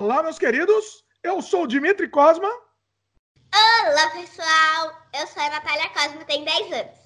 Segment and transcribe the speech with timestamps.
[0.00, 1.04] Olá, meus queridos.
[1.24, 2.48] Eu sou o Dimitri Cosma.
[3.52, 4.92] Olá, pessoal.
[5.12, 6.98] Eu sou a Natália Cosma, tenho 10 anos.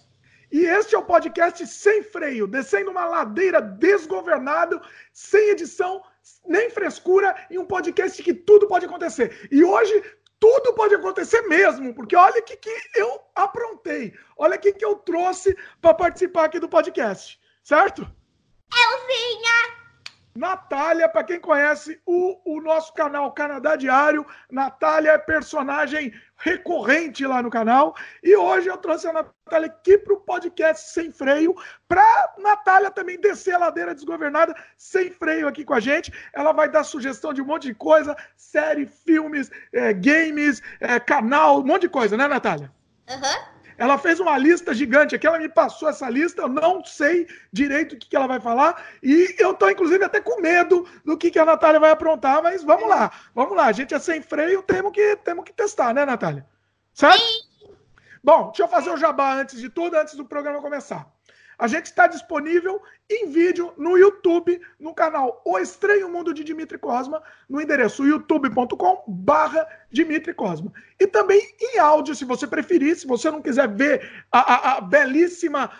[0.52, 4.78] E este é o podcast Sem Freio, descendo uma ladeira desgovernado,
[5.10, 6.04] sem edição,
[6.46, 9.48] nem frescura, e um podcast que tudo pode acontecer.
[9.50, 10.04] E hoje
[10.38, 14.84] tudo pode acontecer mesmo, porque olha o que, que eu aprontei, olha o que, que
[14.84, 18.02] eu trouxe para participar aqui do podcast, certo?
[18.70, 19.81] Elzinha!
[20.34, 27.42] Natália, para quem conhece o, o nosso canal Canadá Diário, Natália é personagem recorrente lá
[27.42, 27.94] no canal.
[28.22, 31.54] E hoje eu trouxe a Natália aqui para o podcast Sem Freio,
[31.86, 36.12] para Natália também descer a ladeira desgovernada sem freio aqui com a gente.
[36.32, 41.60] Ela vai dar sugestão de um monte de coisa: série, filmes, é, games, é, canal,
[41.60, 42.72] um monte de coisa, né, Natália?
[43.08, 43.36] Aham.
[43.36, 43.52] Uhum.
[43.82, 47.96] Ela fez uma lista gigante aqui, ela me passou essa lista, eu não sei direito
[47.96, 51.32] o que, que ela vai falar, e eu tô, inclusive, até com medo do que,
[51.32, 54.62] que a Natália vai aprontar, mas vamos lá, vamos lá, a gente é sem freio,
[54.62, 56.46] temos que, temos que testar, né, Natália?
[56.94, 57.18] Certo?
[57.18, 57.74] Sim.
[58.22, 61.04] Bom, deixa eu fazer o jabá antes de tudo, antes do programa começar.
[61.58, 66.78] A gente está disponível em vídeo no YouTube, no canal O Estranho Mundo de Dimitri
[66.78, 70.72] Cosma, no endereço youtube.com barra Dimitri Cosma.
[70.98, 74.80] E também em áudio, se você preferir, se você não quiser ver a, a, a
[74.80, 75.70] belíssima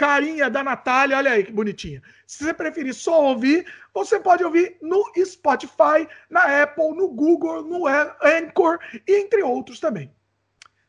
[0.00, 2.02] carinha da Natália, olha aí que bonitinha.
[2.26, 7.86] Se você preferir só ouvir, você pode ouvir no Spotify, na Apple, no Google, no
[7.86, 10.10] Anchor e entre outros também.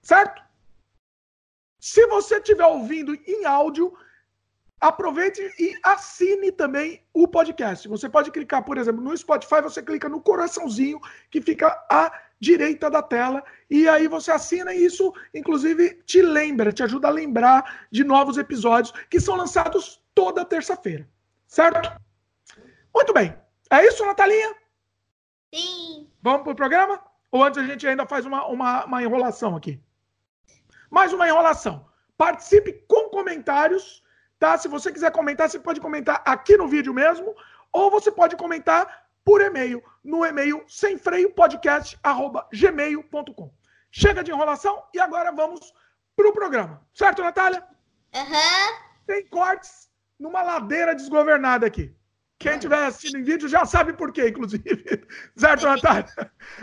[0.02, 0.42] Certo?
[1.78, 3.94] Se você estiver ouvindo em áudio,
[4.82, 7.88] aproveite e assine também o podcast.
[7.88, 12.90] Você pode clicar, por exemplo, no Spotify, você clica no coraçãozinho que fica à direita
[12.90, 17.86] da tela e aí você assina e isso, inclusive, te lembra, te ajuda a lembrar
[17.92, 21.08] de novos episódios que são lançados toda terça-feira.
[21.46, 21.92] Certo?
[22.94, 23.38] Muito bem.
[23.70, 24.56] É isso, Natalinha?
[25.54, 26.09] Sim.
[26.24, 27.00] Vamos pro programa?
[27.30, 29.80] Ou antes a gente ainda faz uma, uma, uma enrolação aqui?
[30.90, 31.86] Mais uma enrolação.
[32.18, 34.02] Participe com comentários
[34.41, 34.57] tá?
[34.57, 37.34] Se você quiser comentar, você pode comentar aqui no vídeo mesmo,
[37.72, 43.53] ou você pode comentar por e-mail, no e-mail semfreiopodcast.gmail.com.
[43.91, 45.72] Chega de enrolação e agora vamos
[46.16, 46.84] pro programa.
[46.91, 47.63] Certo, Natália?
[48.16, 48.25] Aham.
[48.25, 48.78] Uhum.
[49.06, 51.96] Tem cortes numa ladeira desgovernada aqui.
[52.40, 54.63] Quem estiver assistindo em vídeo já sabe por quê, inclusive.
[55.38, 56.08] Certo, Natália?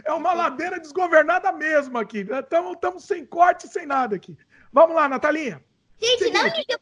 [0.05, 2.27] É uma ladeira desgovernada mesmo aqui.
[2.73, 4.37] Estamos sem corte, sem nada aqui.
[4.73, 5.65] Vamos lá, Natalinha.
[6.01, 6.43] Gente, Seguinte.
[6.43, 6.81] não liga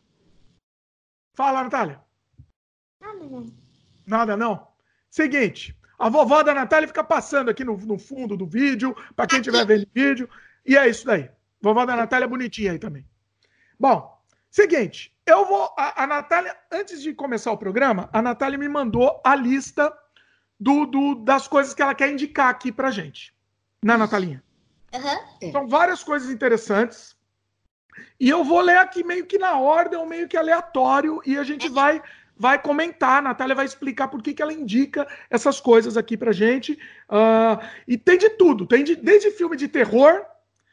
[1.37, 2.01] Fala, Natália.
[2.99, 3.47] Nada não.
[4.07, 4.67] Nada não?
[5.11, 9.41] Seguinte, a vovó da Natália fica passando aqui no, no fundo do vídeo, para quem
[9.41, 10.29] estiver vendo o vídeo.
[10.65, 11.31] E é isso daí.
[11.61, 13.07] Vovó da Natália é bonitinha aí também.
[13.79, 14.19] Bom,
[14.51, 15.71] seguinte, eu vou.
[15.77, 19.93] A, a Natália, antes de começar o programa, a Natália me mandou a lista
[20.59, 23.35] do, do, das coisas que ela quer indicar aqui pra gente.
[23.85, 24.43] Né, Natalinha?
[24.95, 25.53] Uhum.
[25.53, 27.16] São várias coisas interessantes.
[28.19, 31.43] E eu vou ler aqui meio que na ordem, ou meio que aleatório, e a
[31.43, 32.03] gente vai
[32.39, 36.33] vai comentar, a Natália vai explicar por que, que ela indica essas coisas aqui pra
[36.33, 36.73] gente.
[37.09, 40.23] Uh, e tem de tudo, tem de, desde filme de terror,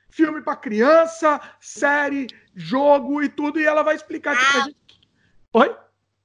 [0.10, 5.02] filme para criança, série, jogo e tudo, e ela vai explicar aqui pra gente.
[5.54, 5.76] Oi?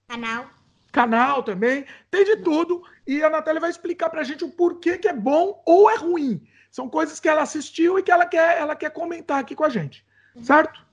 [0.09, 0.51] Canal.
[0.91, 5.07] Canal também, tem de tudo, e a Natália vai explicar pra gente o porquê que
[5.07, 6.43] é bom ou é ruim.
[6.71, 9.69] São coisas que ela assistiu e que ela quer, ela quer comentar aqui com a
[9.69, 10.05] gente.
[10.43, 10.88] Certo?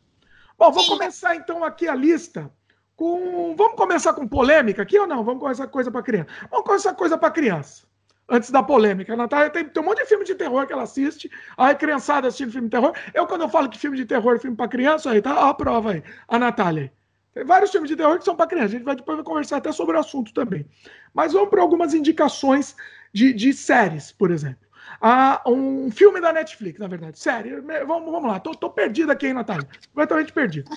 [0.58, 2.52] Bom, vou começar então aqui a lista
[2.96, 3.56] com.
[3.58, 5.24] Vamos começar com polêmica aqui ou não?
[5.24, 6.30] Vamos começar coisa para criança.
[6.50, 7.86] Vamos começar coisa para criança.
[8.28, 9.14] Antes da polêmica.
[9.14, 11.30] A Natália tem, tem, um monte de filme de terror que ela assiste.
[11.58, 12.94] Aí, criançada assistindo filme de terror.
[13.14, 15.54] Eu, quando eu falo que filme de terror é filme para criança, aí tá a
[15.54, 16.04] prova aí.
[16.28, 16.92] A Natália.
[17.34, 18.68] Tem vários filmes de terror que são para criança.
[18.68, 20.66] A gente vai depois vai conversar até sobre o assunto também.
[21.14, 22.76] Mas vamos para algumas indicações
[23.14, 24.65] de, de séries, por exemplo
[25.02, 27.20] a um filme da Netflix, na verdade.
[27.20, 28.40] Sério, vamos, vamos lá.
[28.40, 29.68] Tô, tô perdido aqui, hein, Natália?
[29.88, 30.72] Completamente perdido.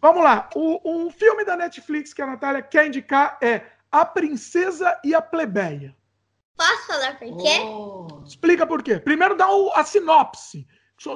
[0.00, 0.48] Vamos lá.
[0.54, 5.20] O, um filme da Netflix que a Natália quer indicar é A Princesa e a
[5.20, 5.96] Plebeia.
[6.56, 7.60] Posso falar por quê?
[7.62, 8.22] Oh.
[8.26, 8.98] Explica por quê.
[8.98, 10.66] Primeiro dá o, a sinopse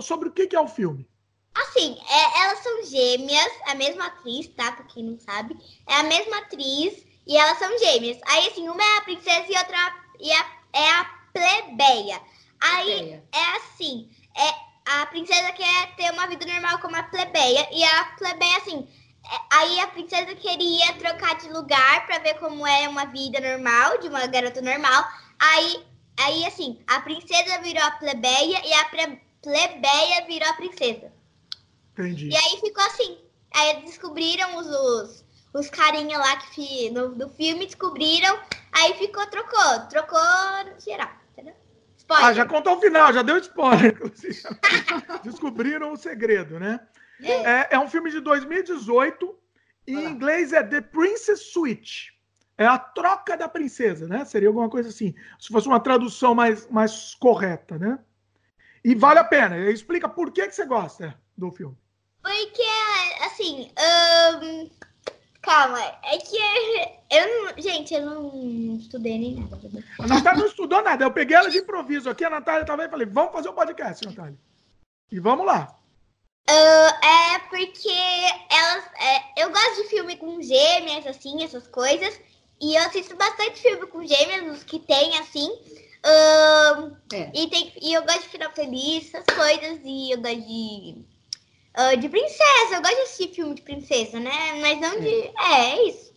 [0.00, 1.08] sobre o que, que é o filme.
[1.55, 4.72] Assim, é, elas são gêmeas, a mesma atriz, tá?
[4.72, 5.56] Pra quem não sabe.
[5.87, 8.19] É a mesma atriz e elas são gêmeas.
[8.26, 12.20] Aí, assim, uma é a princesa e outra e a, é a plebeia.
[12.62, 17.82] Aí é assim, é, a princesa quer ter uma vida normal como a plebeia, e
[17.82, 18.88] a plebeia, assim,
[19.25, 23.99] é, aí a princesa queria trocar de lugar para ver como é uma vida normal,
[23.99, 25.05] de uma garota normal.
[25.38, 25.85] Aí,
[26.20, 28.85] aí assim, a princesa virou a plebeia e a
[29.43, 31.12] plebeia virou a princesa.
[31.93, 32.29] Entendi.
[32.29, 33.19] E aí ficou assim.
[33.55, 38.38] Aí descobriram os, os, os carinha lá que no, do filme descobriram,
[38.73, 40.20] aí ficou, trocou, trocou
[40.79, 41.21] geral.
[42.12, 42.31] Spoiler.
[42.31, 43.97] Ah, já contou o final, já deu spoiler.
[45.25, 46.81] Descobriram o segredo, né?
[47.23, 49.38] É, é um filme de 2018.
[49.87, 50.11] Em Olha lá.
[50.11, 52.11] inglês é The Princess Switch.
[52.56, 54.25] É a troca da princesa, né?
[54.25, 55.14] Seria alguma coisa assim.
[55.38, 57.99] Se fosse uma tradução mais, mais correta, né?
[58.85, 59.59] E vale a pena.
[59.70, 61.76] Explica por que, que você gosta do filme.
[62.23, 62.62] Porque,
[63.25, 64.70] assim, ahn,
[65.42, 66.36] calma, é que
[67.10, 69.56] eu não, gente, eu não estudei nem nada.
[69.68, 69.80] bom?
[69.98, 71.04] A Natália não estudou nada.
[71.04, 72.24] Eu peguei ela de improviso aqui.
[72.24, 74.38] A Natália também falei: vamos fazer um podcast, Natália.
[75.10, 75.76] E vamos lá.
[76.48, 77.88] Ah, é porque
[78.50, 82.18] elas, é, eu gosto de filme com gêmeas, assim, essas coisas,
[82.60, 85.48] e eu assisto bastante filme com gêmeas, os que tem, assim,
[86.04, 87.30] ahn, É.
[87.34, 90.96] e, tem, e eu gosto de final feliz, essas coisas, e eu gosto de,
[91.74, 95.32] ah, de princesa, eu gosto de assistir filme de princesa, né, mas não de, é,
[95.52, 96.12] é isso.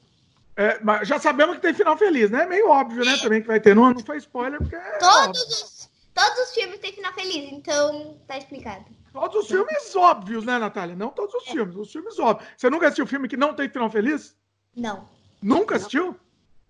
[0.58, 2.44] É, mas já sabemos que tem final feliz, né?
[2.44, 3.18] É meio óbvio, né?
[3.18, 3.76] Também que vai ter.
[3.76, 4.74] Não, não foi spoiler, porque.
[4.74, 8.86] É Todos os, todos os filmes têm final feliz, então tá explicado.
[9.12, 10.96] Todos os filmes óbvios, né, Natália?
[10.96, 12.50] Não todos os filmes, os filmes óbvios.
[12.56, 14.34] Você nunca assistiu filme que não tem final feliz?
[14.74, 15.10] Não.
[15.42, 16.16] Nunca assistiu?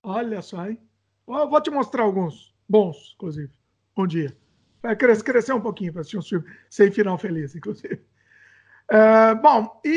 [0.01, 0.79] Olha só, hein?
[1.27, 3.51] Eu vou te mostrar alguns bons, inclusive,
[3.95, 4.35] um dia.
[4.81, 8.01] Vai cres- crescer um pouquinho para assistir um filme sem final feliz, inclusive.
[8.89, 9.89] É, bom, e,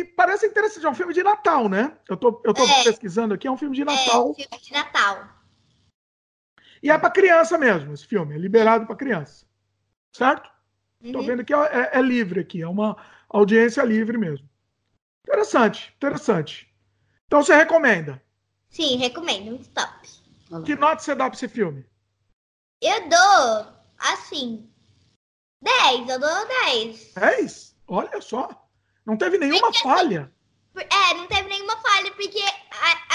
[0.00, 1.98] e parece interessante, é um filme de Natal, né?
[2.08, 2.84] Eu tô, eu tô É.
[2.84, 4.34] pesquisando aqui, é um filme de É, Natal.
[4.34, 5.28] filme de Natal.
[6.82, 9.44] E é para criança mesmo, esse filme, é liberado para criança.
[10.12, 10.50] Certo?
[11.12, 11.24] Tô Uhum.
[11.24, 12.96] vendo que é, é- é livre aqui, é uma
[13.28, 14.48] audiência livre mesmo.
[15.26, 16.74] Interessante, interessante.
[17.26, 18.22] Então você recomenda.
[18.70, 20.08] Sim, recomendo, muito top.
[20.64, 21.84] Que nota você dá para esse filme?
[22.82, 24.68] Eu dou, assim,
[25.62, 27.12] 10, eu dou 10.
[27.14, 27.69] 10?
[27.90, 28.48] Olha só.
[29.04, 30.32] Não teve nenhuma falha.
[30.72, 32.40] Por- É, não teve nenhuma falha, porque,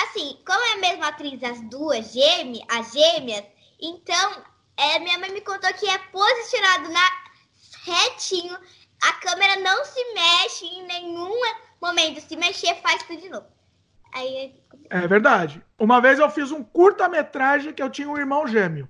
[0.03, 3.45] assim, como é a mesma atriz as duas gêmeas, as gêmeas,
[3.81, 4.43] então,
[4.75, 7.09] é, minha mãe me contou que é posicionado na
[7.85, 8.57] retinho,
[9.01, 11.31] a câmera não se mexe em nenhum
[11.81, 13.47] momento, se mexer faz tudo de novo.
[14.13, 14.53] Aí,
[14.89, 15.63] É verdade.
[15.79, 18.87] Uma vez eu fiz um curta-metragem que eu tinha um irmão gêmeo.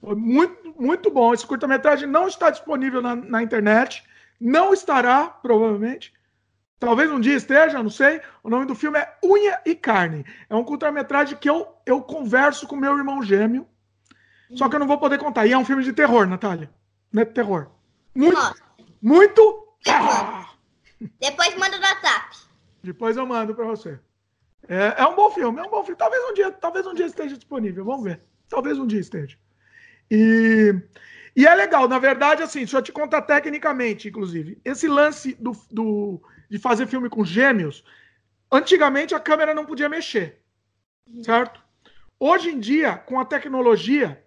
[0.00, 1.32] Foi muito, muito bom.
[1.32, 4.04] Esse curta-metragem não está disponível na, na internet.
[4.40, 6.12] Não estará, provavelmente.
[6.78, 8.20] Talvez um dia esteja, não sei.
[8.42, 10.24] O nome do filme é Unha e Carne.
[10.48, 13.66] É um curta-metragem que eu, eu converso com meu irmão gêmeo.
[14.54, 15.46] Só que eu não vou poder contar.
[15.46, 16.70] E é um filme de terror, Natália.
[17.12, 17.68] Não é terror.
[18.14, 18.38] Muito,
[19.02, 19.76] muito.
[19.88, 20.50] Ah!
[21.20, 22.36] depois manda no WhatsApp.
[22.82, 23.98] Depois eu mando para você.
[24.68, 25.98] É, é um bom filme, é um bom filme.
[25.98, 28.20] Talvez um dia, talvez um dia esteja disponível, vamos ver.
[28.48, 29.36] Talvez um dia esteja.
[30.10, 30.74] E,
[31.36, 34.58] e é legal, na verdade, assim, deixa eu te contar tecnicamente, inclusive.
[34.64, 37.84] Esse lance do, do- de fazer filme com gêmeos,
[38.50, 40.40] antigamente a câmera não podia mexer,
[41.22, 41.62] certo?
[42.18, 44.24] Hoje em dia, com a tecnologia,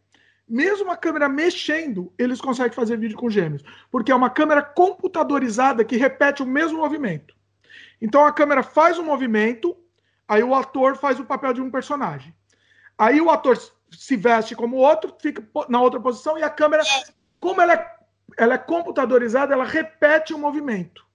[0.48, 5.84] mesmo a câmera mexendo, eles conseguem fazer vídeo com gêmeos, porque é uma câmera computadorizada
[5.84, 7.36] que repete o mesmo movimento.
[8.02, 9.76] Então a câmera faz um movimento,
[10.28, 12.34] aí o ator faz o papel de um personagem.
[12.98, 13.58] Aí o ator
[13.92, 16.84] se veste como outro, fica na outra posição e a câmera,
[17.40, 17.96] como ela é,
[18.38, 21.06] ela é computadorizada, ela repete o movimento.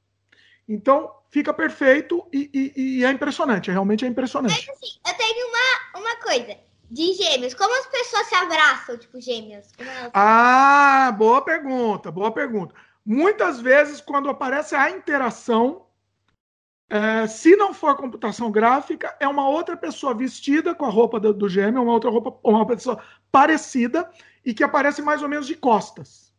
[0.68, 4.70] Então fica perfeito e, e- e é impressionante, realmente é impressionante.
[4.70, 6.56] Assim, eu tenho uma, uma coisa.
[6.90, 9.66] De gêmeos, como as pessoas se abraçam, tipo gêmeos?
[10.12, 12.74] Ah, boa pergunta, boa pergunta.
[13.04, 15.83] Muitas vezes, quando aparece a interação,
[16.90, 21.32] é, se não for computação gráfica, é uma outra pessoa vestida com a roupa do,
[21.32, 24.08] do gêmeo, uma outra roupa, uma pessoa parecida
[24.44, 26.32] e que aparece mais ou menos de costas.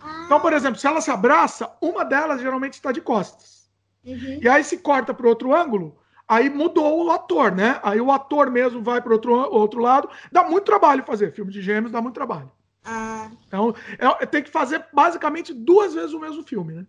[0.00, 3.70] Ah, Então, por exemplo, se ela se abraça, uma delas geralmente está de costas.
[4.04, 4.40] uhum.
[4.42, 7.78] E aí se corta para outro ângulo, aí mudou o ator, né?
[7.82, 10.10] Aí o ator mesmo vai para outro, outro lado.
[10.30, 12.50] Dá muito trabalho fazer filme de gêmeos, dá muito trabalho.
[12.84, 13.72] Ah, Então,
[14.20, 16.86] é- tem que fazer basicamente duas vezes o mesmo filme, né?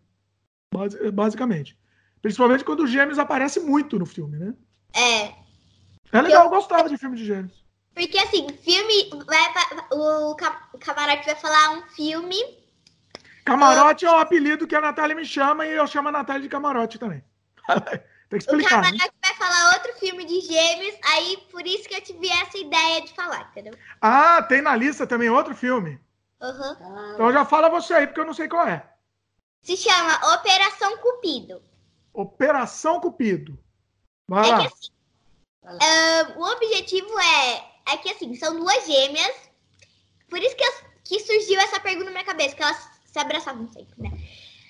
[0.73, 1.77] Basi- basicamente.
[2.23, 4.53] Principalmente quando os gêmeos aparecem muito no filme, né?
[4.95, 5.43] é.
[6.11, 7.63] É legal, eu gostava de filme de gêmeos.
[7.93, 9.09] Porque assim, filme.
[9.25, 9.41] Vai,
[9.91, 12.37] o ca- o camarote vai falar um filme.
[13.45, 16.49] Camarote é o apelido que a Natália me chama e eu chamo a Natália de
[16.49, 17.23] camarote também.
[18.29, 18.91] tem que O explicar, né?
[18.91, 20.95] camarote vai falar outro filme de gêmeos.
[21.13, 23.73] Aí por isso que eu tive essa ideia de falar, entendeu?
[24.01, 25.99] Ah, tem na lista também outro filme.
[26.41, 27.13] Uhum.
[27.13, 28.85] Então já fala você aí, porque eu não sei qual é.
[29.61, 31.61] Se chama Operação Cupido.
[32.13, 33.57] Operação Cupido.
[34.27, 34.59] Vai É lá.
[34.61, 34.91] que assim,
[35.65, 39.35] ah, o objetivo é, é que assim, são duas gêmeas.
[40.29, 43.67] Por isso que, eu- que surgiu essa pergunta na minha cabeça, que elas se abraçavam
[43.71, 44.09] sempre, né?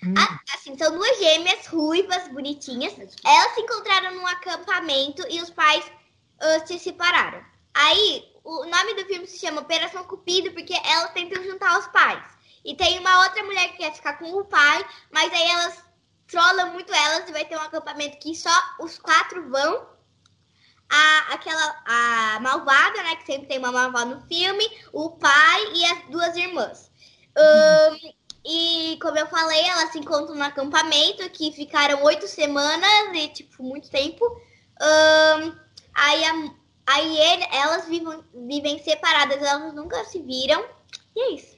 [0.04, 2.94] Hum, Ah, assim, são duas gêmeas ruivas, bonitinhas.
[3.24, 5.84] Elas se encontraram num acampamento e os pais
[6.42, 7.44] ah, se separaram.
[7.74, 12.24] Aí, o nome do filme se chama Operação Cupido porque elas tentam juntar os pais.
[12.66, 15.84] E tem uma outra mulher que quer ficar com o pai, mas aí elas
[16.27, 19.94] trollam muito elas e vai ter um acampamento que só os quatro vão.
[20.89, 23.15] A, aquela a malvada, né?
[23.15, 26.92] Que sempre tem uma malvada no filme, o pai e as duas irmãs.
[27.36, 28.13] Um,
[28.46, 33.63] e como eu falei, elas se encontram no acampamento que ficaram oito semanas e, tipo,
[33.63, 34.25] muito tempo.
[34.25, 35.56] Um,
[35.96, 36.51] aí a,
[36.88, 40.63] aí ele, elas vivem, vivem separadas, elas nunca se viram.
[41.15, 41.52] E é isso.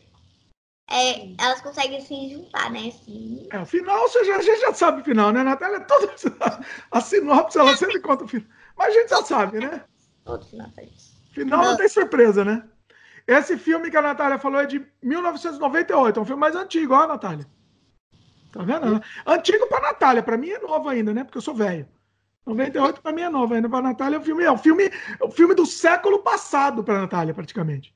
[0.90, 2.90] É, elas conseguem se juntar, né?
[2.90, 3.48] Assim.
[3.52, 5.80] É, o final, já, a gente já sabe o final, né, Natália?
[5.86, 6.14] Toda
[6.92, 8.48] a sinopse, ela sempre conta o final.
[8.78, 9.84] Mas a gente já sabe, né?
[10.24, 10.70] Todo final.
[11.32, 12.64] Final não tem surpresa, né?
[13.28, 17.08] Esse filme que a Natália falou é de 1998, é um filme mais antigo, ó,
[17.08, 17.48] Natália.
[18.52, 19.02] Tá vendo?
[19.26, 21.24] Antigo pra Natália, pra mim é novo ainda, né?
[21.24, 21.88] Porque eu sou velho.
[22.46, 24.84] 98 pra mim é novo ainda, pra Natália é um filme, é um filme,
[25.20, 27.94] é um filme do século passado pra Natália, praticamente.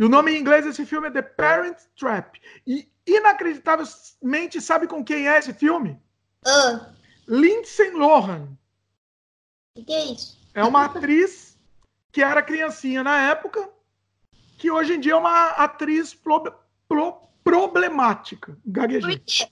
[0.00, 2.40] E o nome em inglês desse filme é The Parent Trap.
[2.66, 6.00] E inacreditavelmente, sabe com quem é esse filme?
[6.46, 6.86] Uh,
[7.28, 8.48] Lindsay Lohan.
[9.76, 10.40] o que é isso?
[10.54, 11.60] É uma atriz
[12.10, 13.68] que era criancinha na época,
[14.56, 16.50] que hoje em dia é uma atriz pro-
[16.88, 18.56] pro- problemática.
[18.64, 19.18] Gaguejei.
[19.18, 19.48] Por quê?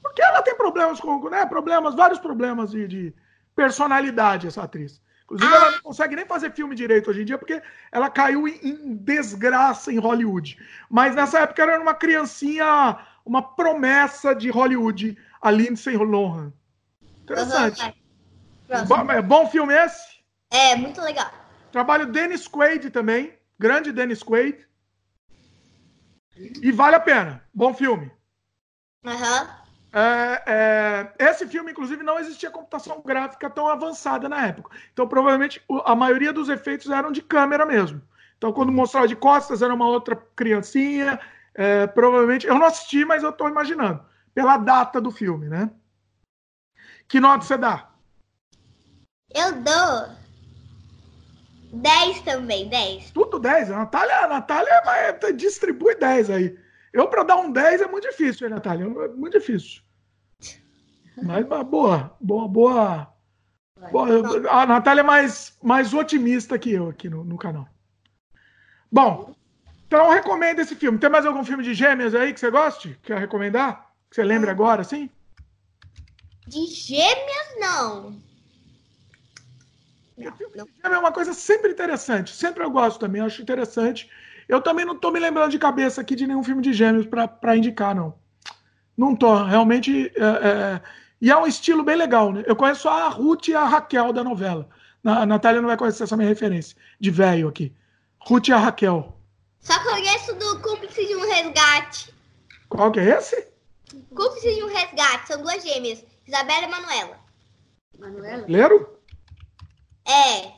[0.00, 1.44] Porque ela tem problemas com, né?
[1.44, 3.14] Problemas, vários problemas de, de
[3.56, 5.02] personalidade, essa atriz.
[5.26, 8.60] Inclusive, ela não consegue nem fazer filme direito hoje em dia, porque ela caiu em,
[8.62, 10.56] em desgraça em Hollywood.
[10.88, 16.52] Mas nessa época ela era uma criancinha, uma promessa de Hollywood, a Lindsay Lohan.
[17.24, 18.00] Interessante.
[18.68, 18.88] Próximo.
[18.88, 20.20] Bom, é bom filme esse?
[20.48, 21.30] É, muito legal.
[21.72, 23.36] Trabalho Dennis Quaid também.
[23.58, 24.64] Grande Dennis Quaid.
[26.36, 27.42] E vale a pena.
[27.52, 28.12] Bom filme.
[29.04, 29.65] Aham.
[29.98, 34.76] É, é, esse filme, inclusive, não existia computação gráfica tão avançada na época.
[34.92, 38.02] Então, provavelmente, a maioria dos efeitos eram de câmera mesmo.
[38.36, 41.18] Então, quando mostrava de costas, era uma outra criancinha.
[41.54, 42.46] é, provavelmente.
[42.46, 44.04] Eu não assisti, mas eu estou imaginando.
[44.34, 45.70] Pela data do filme, né?
[47.08, 47.88] Que nota você dá?
[49.34, 50.08] Eu dou
[51.72, 53.10] 10 também, 10.
[53.12, 53.70] Tudo 10.
[53.70, 56.58] A Natália, a Natália vai- distribui 10 aí.
[56.92, 58.84] Eu, para dar um 10, é muito difícil, hein, Natália?
[58.84, 59.85] É muito difícil.
[61.22, 63.14] Mas, mas boa, boa, boa.
[63.90, 64.50] boa.
[64.50, 67.66] A Natália é mais, mais otimista que eu aqui no, no canal.
[68.90, 69.34] Bom,
[69.86, 70.98] então recomendo esse filme.
[70.98, 72.98] Tem mais algum filme de gêmeas aí que você goste?
[73.02, 73.90] Quer recomendar?
[74.10, 75.10] Que você lembre agora, sim?
[76.46, 78.16] De gêmeas, não.
[80.16, 80.68] Não, não.
[80.92, 82.34] É uma coisa sempre interessante.
[82.34, 84.10] Sempre eu gosto também, acho interessante.
[84.48, 87.56] Eu também não tô me lembrando de cabeça aqui de nenhum filme de gêmeos para
[87.56, 88.14] indicar, não.
[88.96, 89.44] Não tô.
[89.44, 90.12] Realmente.
[90.16, 90.80] é, é,
[91.20, 92.42] E é um estilo bem legal, né?
[92.46, 94.68] Eu conheço a Ruth e a Raquel da novela.
[95.02, 97.74] Na- A Natália não vai conhecer essa minha referência de velho aqui.
[98.20, 99.16] Ruth e a Raquel.
[99.60, 102.14] Só conheço do Cúmplice de um Resgate.
[102.68, 103.48] Qual que é esse?
[104.14, 106.04] Cúmplice de um Resgate, são duas gêmeas.
[106.26, 107.18] Isabela e Manuela.
[107.98, 108.44] Manuela?
[108.48, 108.86] Leram?
[110.06, 110.52] É.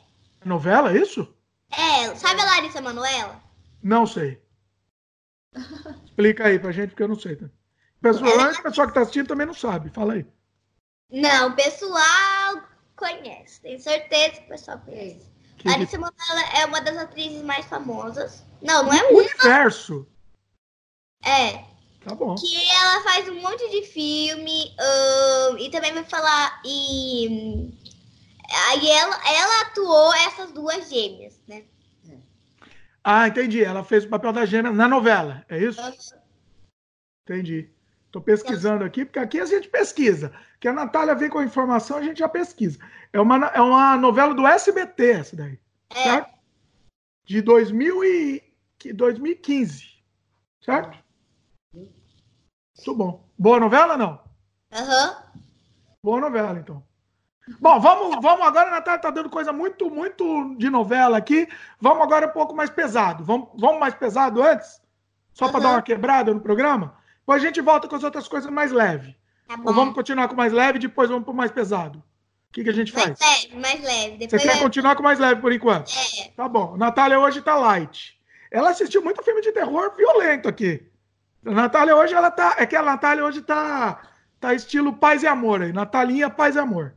[0.45, 1.33] Novela, é isso?
[1.71, 3.41] É, sabe a Larissa Manuela?
[3.83, 4.43] Não sei.
[6.05, 7.37] Explica aí pra gente, porque eu não sei.
[7.37, 7.47] Tá?
[8.01, 9.91] Pessoal, o pessoal que tá assistindo também não sabe.
[9.91, 10.27] Fala aí.
[11.11, 12.63] Não, o pessoal
[12.97, 13.61] conhece.
[13.61, 15.27] Tenho certeza que o pessoal conhece.
[15.57, 18.45] Que- Larissa Manoela é uma das atrizes mais famosas.
[18.61, 19.19] Não, não é uma.
[19.19, 20.07] universo.
[21.25, 21.65] É.
[22.05, 22.35] Tá bom.
[22.37, 24.75] Que ela faz um monte de filme.
[24.79, 26.61] ahn, e também vai falar.
[26.65, 27.73] E.
[28.69, 31.65] Aí ela, ela atuou essas duas gêmeas, né?
[33.03, 33.65] Ah, entendi.
[33.65, 35.45] Ela fez o papel da gêmea na novela.
[35.49, 35.81] É isso?
[37.25, 37.71] Entendi.
[38.11, 40.33] Tô pesquisando aqui, porque aqui a gente pesquisa.
[40.59, 42.79] Que a Natália vem com a informação, a gente já pesquisa.
[43.13, 45.59] É uma, é uma novela do SBT, essa daí.
[45.91, 46.03] É.
[46.03, 46.31] Certo?
[47.27, 48.43] De 2000 e,
[48.79, 49.99] que- 2015.
[50.63, 50.99] Certo?
[51.75, 53.29] Muito bom.
[53.39, 54.21] Boa novela, não?
[54.73, 55.17] Aham.
[56.03, 56.83] Boa novela, então.
[57.61, 61.49] Bom, vamos, vamos agora, a Natália tá dando coisa muito, muito de novela aqui.
[61.81, 63.25] Vamos agora um pouco mais pesado.
[63.25, 64.81] Vamos, vamos mais pesado antes?
[65.33, 65.63] Só para Aham.
[65.63, 66.98] dar uma quebrada no programa?
[67.29, 69.15] Depois a gente volta com as outras coisas mais leves.
[69.47, 71.99] Tá Ou vamos continuar com mais leve e depois vamos pro mais pesado?
[71.99, 73.19] O que, que a gente faz?
[73.21, 74.13] Mais leve, mais leve.
[74.13, 75.91] Você Depois quer vai- continuar com mais leve por enquanto?
[75.91, 76.29] É.
[76.35, 76.75] Tá bom.
[76.79, 78.19] Natália hoje tá light.
[78.51, 80.83] Ela assistiu muito filme de terror violento aqui.
[81.45, 82.55] A Natália hoje, ela tá.
[82.57, 84.01] É que a Natália hoje tá,
[84.41, 85.71] tá estilo paz e amor aí.
[85.71, 86.95] Natalinha, paz e amor.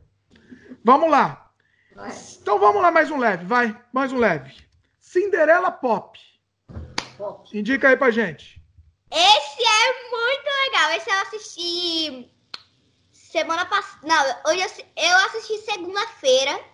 [0.82, 1.50] Vamos lá.
[1.94, 2.10] Vai.
[2.40, 3.78] Então vamos lá, mais um leve, vai.
[3.92, 4.54] Mais um leve.
[4.98, 6.18] Cinderela Pop.
[7.18, 7.58] Pop.
[7.58, 8.61] Indica aí pra gente.
[9.12, 10.90] Esse é muito legal.
[10.92, 12.30] Esse eu assisti
[13.12, 14.06] semana passada.
[14.06, 16.64] Não, hoje eu assi- eu assisti segunda-feira.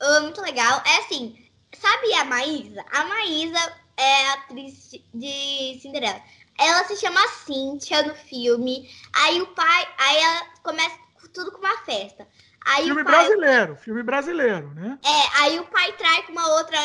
[0.00, 0.82] Ah, muito legal.
[0.86, 1.36] É assim,
[1.74, 2.84] sabe a Maísa?
[2.92, 3.58] A Maísa
[3.96, 6.22] é atriz de Cinderela.
[6.58, 8.90] Ela se chama Cíntia no filme.
[9.12, 9.88] Aí o pai.
[9.98, 10.98] Aí ela começa
[11.34, 12.26] tudo com uma festa.
[12.68, 14.98] Aí filme pai, brasileiro, filme brasileiro, né?
[15.04, 16.78] É, aí o pai trai com uma outra.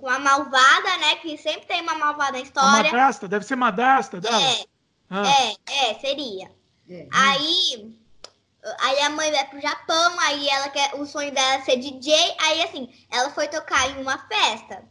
[0.00, 1.16] Com uma malvada, né?
[1.16, 2.82] Que sempre tem uma malvada na A história.
[2.82, 4.42] madrasta, deve ser madrasta dela.
[4.42, 4.64] É,
[5.08, 6.50] Ah, é, é, seria.
[6.90, 7.06] É.
[7.12, 7.94] Aí,
[8.80, 12.12] aí a mãe vai pro Japão, aí ela quer, o sonho dela é ser DJ,
[12.40, 14.82] aí assim, ela foi tocar em uma festa.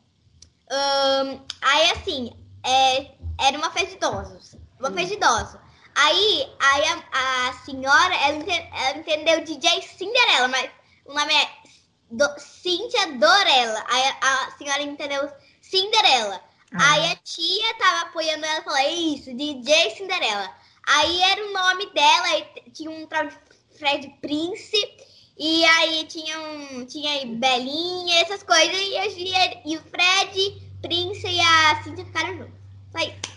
[0.72, 2.32] Ahn, aí assim,
[2.64, 3.12] é,
[3.46, 4.56] era uma festa de idosos.
[4.80, 5.60] Uma festa de idosos.
[5.96, 10.70] Aí, aí a, a senhora, ela, ente- ela entendeu DJ Cinderela, mas
[11.06, 11.50] o nome é
[12.12, 13.84] Do, Cíntia Dorella.
[13.88, 16.42] Aí a, a senhora entendeu Cinderela.
[16.74, 16.92] Ah.
[16.94, 20.54] Aí a tia tava apoiando ela e falou, é isso, DJ Cinderela.
[20.88, 23.38] Aí era o nome dela, t- tinha um tal de
[23.78, 24.78] Fred Prince,
[25.38, 31.28] e aí tinha, um, tinha aí Belinha, essas coisas, e, a e o Fred, Prince
[31.28, 32.60] e a Cíntia ficaram juntos.
[32.92, 33.35] Só isso.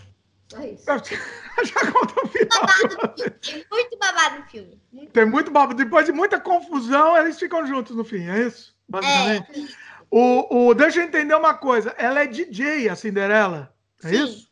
[0.49, 0.85] Só isso.
[1.63, 2.61] Já conta o final.
[2.61, 3.31] Babado.
[3.41, 4.81] Tem muito babado no filme.
[4.91, 5.11] Muito.
[5.11, 5.73] Tem muito babo.
[5.73, 8.75] Depois de muita confusão, eles ficam juntos no fim, é isso?
[8.87, 9.77] Basicamente.
[10.09, 11.93] O, o, deixa eu entender uma coisa.
[11.97, 13.73] Ela é DJ, a Cinderela.
[14.03, 14.23] É Sim.
[14.23, 14.49] isso?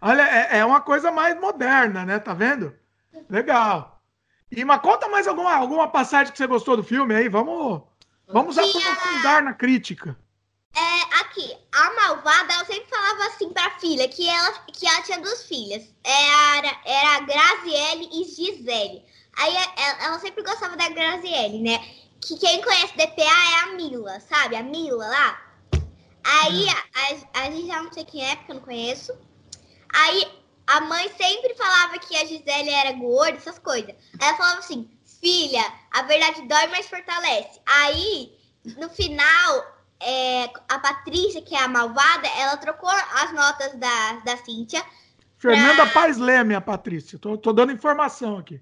[0.00, 2.18] Olha, é, é uma coisa mais moderna, né?
[2.18, 2.74] Tá vendo?
[3.28, 4.02] Legal.
[4.50, 7.28] E mas conta mais alguma, alguma passagem que você gostou do filme aí.
[7.28, 7.82] Vamos,
[8.26, 10.16] vamos aprofundar na crítica.
[10.74, 15.20] É, aqui, a malvada, ela sempre falava assim pra filha, que ela, que ela tinha
[15.20, 15.82] duas filhas.
[16.04, 19.04] Era, era a Graziele e Gisele.
[19.36, 21.78] Aí a- ela, ela sempre gostava da Graziele, né?
[22.20, 24.56] Que quem conhece DPA é a Mila, sabe?
[24.56, 25.42] A Mila lá.
[26.24, 29.16] Aí a, a, a gente já não sei quem é, porque eu não conheço.
[29.92, 30.28] Aí
[30.66, 33.90] a mãe sempre falava que a Gisele era gorda, essas coisas.
[34.20, 34.88] Aí ela falava assim,
[35.20, 37.60] filha, a verdade dói, mas fortalece.
[37.66, 38.36] Aí,
[38.76, 44.36] no final, é, a Patrícia, que é a malvada, ela trocou as notas da, da
[44.38, 44.84] Cíntia.
[45.36, 47.18] Fernanda Pra- Paz Leme, a Patrícia.
[47.18, 48.60] Tô, tô dando informação aqui.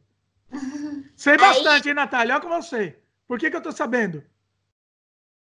[1.16, 2.34] Sei bastante, hein, Natália?
[2.34, 2.98] Olha como eu sei.
[3.26, 4.22] Por que, que eu tô sabendo?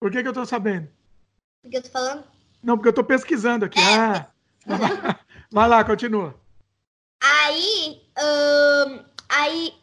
[0.00, 0.88] Por que, que eu tô sabendo?
[1.62, 2.24] Porque eu tô falando.
[2.62, 3.80] Não, porque eu tô pesquisando aqui.
[3.80, 3.84] É.
[3.96, 4.28] Ah.
[5.50, 6.38] Vai lá, continua.
[7.22, 8.02] Aí,
[9.28, 9.74] aí,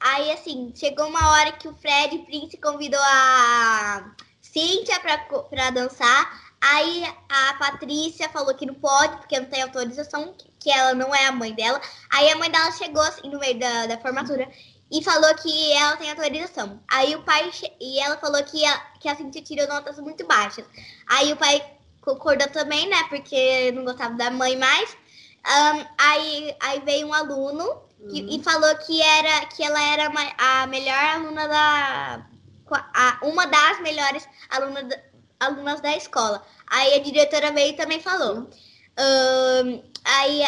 [0.00, 4.14] aí, assim, chegou uma hora que o Fred Prince convidou a
[4.52, 6.48] Cíntia pra, pra dançar.
[6.60, 11.26] Aí a Patrícia falou que não pode, porque não tem autorização, que- ela não é
[11.26, 11.80] a mãe dela.
[12.10, 14.48] Aí a mãe dela chegou assim no meio da, da formatura
[14.90, 16.82] e falou que ela tem autorização.
[16.90, 20.64] Aí o pai e ela falou que a, que a Cíntia tirou notas muito baixas.
[21.06, 21.64] Aí o pai
[22.00, 23.04] concordou também, né?
[23.08, 24.96] Porque não gostava da mãe mais.
[25.44, 30.66] Ahn, aí, aí veio um aluno que- e falou que era que ela era a
[30.66, 32.26] melhor aluna da
[32.74, 34.96] a- uma das melhores alunas da,
[35.40, 36.44] alunas da escola.
[36.66, 38.50] Aí a diretora veio e também falou.
[38.96, 40.42] Ahn, aí,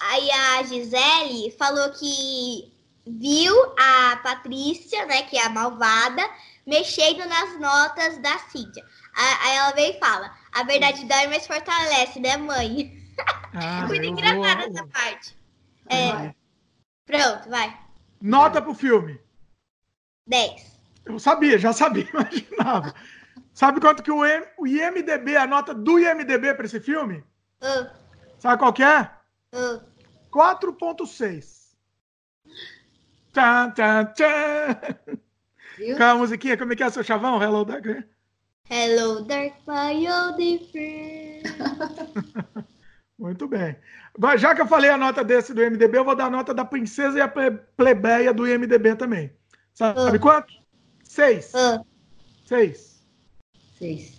[0.00, 2.72] aí a Gisele falou que
[3.06, 6.22] viu a Patrícia, né, que é a malvada,
[6.66, 8.84] mexendo nas notas da Cíntia.
[9.14, 13.00] A- Aí ela veio e fala: a verdade dói, mas fortalece, né, mãe?
[13.54, 15.36] Ah, Muito eu engraçada vou- essa parte.
[15.88, 16.34] É,
[17.06, 17.78] pronto, vai.
[18.20, 19.20] Nota pro filme.
[20.26, 20.73] 10.
[21.06, 22.94] Eu sabia, já sabia, imaginava.
[23.52, 27.22] Sabe quanto que o, M- o IMDB, a nota do IMDB para esse filme?
[27.62, 27.88] Uh,
[28.38, 29.10] Sabe qual que é?
[29.54, 29.80] uh.
[30.32, 31.74] 4.6.
[33.32, 34.78] Tchan, tchan, tchan.
[35.78, 35.96] Viu?
[35.96, 37.40] Com a musiquinha, como é que é, seu chavão?
[37.42, 37.84] Hello, Dark.
[38.70, 41.42] Hello, dark my old friend.
[43.18, 43.76] Muito bem.
[44.38, 46.64] Já que eu falei a nota desse do IMDB, eu vou dar a nota da
[46.64, 49.32] princesa e a ple- plebeia do IMDB também.
[49.72, 50.18] Sabe Ah.
[50.18, 50.52] quanto?
[51.14, 51.52] Seis.
[51.54, 51.86] Uh,
[52.44, 53.00] Seis.
[53.78, 54.14] Seis.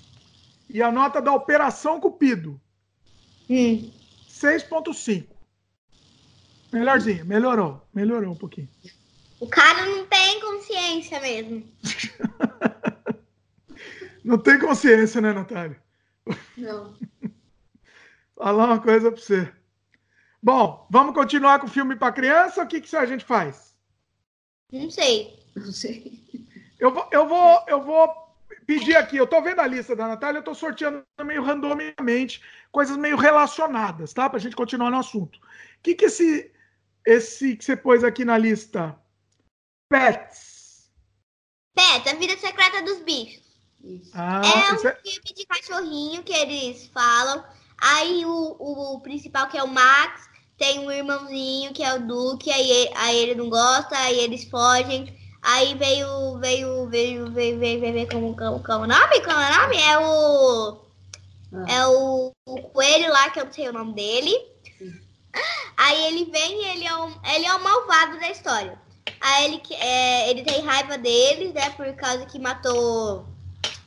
[0.69, 2.59] E a nota da Operação Cupido?
[3.49, 3.91] hum.
[4.29, 5.27] 6.5.
[6.71, 7.85] Melhorzinho, melhorou.
[7.93, 8.69] Melhorou um pouquinho.
[9.41, 11.69] O cara não tem consciência mesmo.
[14.23, 15.79] Não tem consciência, né, Natália?
[16.57, 16.97] Não.
[18.35, 19.53] Falar uma coisa pra você.
[20.41, 23.75] Bom, vamos continuar com o filme para criança ou o que, que a gente faz?
[24.71, 25.39] Não sei.
[25.55, 26.25] Não sei.
[26.79, 28.25] Eu vou, eu vou, eu vou
[28.65, 29.17] pedir aqui.
[29.17, 34.13] Eu tô vendo a lista da Natália, eu tô sorteando meio randomicamente coisas meio relacionadas,
[34.13, 34.29] tá?
[34.29, 35.37] Pra gente continuar no assunto.
[35.37, 35.41] O
[35.81, 36.51] que, que esse,
[37.05, 38.99] esse que você pôs aqui na lista?
[39.89, 40.91] Pets.
[41.75, 43.45] Pet, a vida secreta dos bichos.
[43.83, 44.11] Isso.
[44.13, 47.45] Ah, é um é- filme de cachorrinho que eles falam.
[47.77, 52.51] Aí o, o, principal, que é o Max, tem um irmãozinho que é o Duque,
[52.51, 55.13] aí, aí ele não gosta, aí eles fogem.
[55.47, 59.21] Aí veio, veio, veio, veio, veio, veio, veio como, como, como o nome?
[59.21, 59.77] Como é o nome?
[59.77, 60.77] É o.
[61.53, 61.65] Ah.
[61.71, 64.35] É o, o coelho lá, que eu não sei o nome dele.
[65.77, 68.79] Aí ele vem e ele é, um, ele é o malvado da história.
[69.21, 71.69] Aí ele, é, ele tem raiva deles, né?
[71.71, 73.25] Por causa que matou.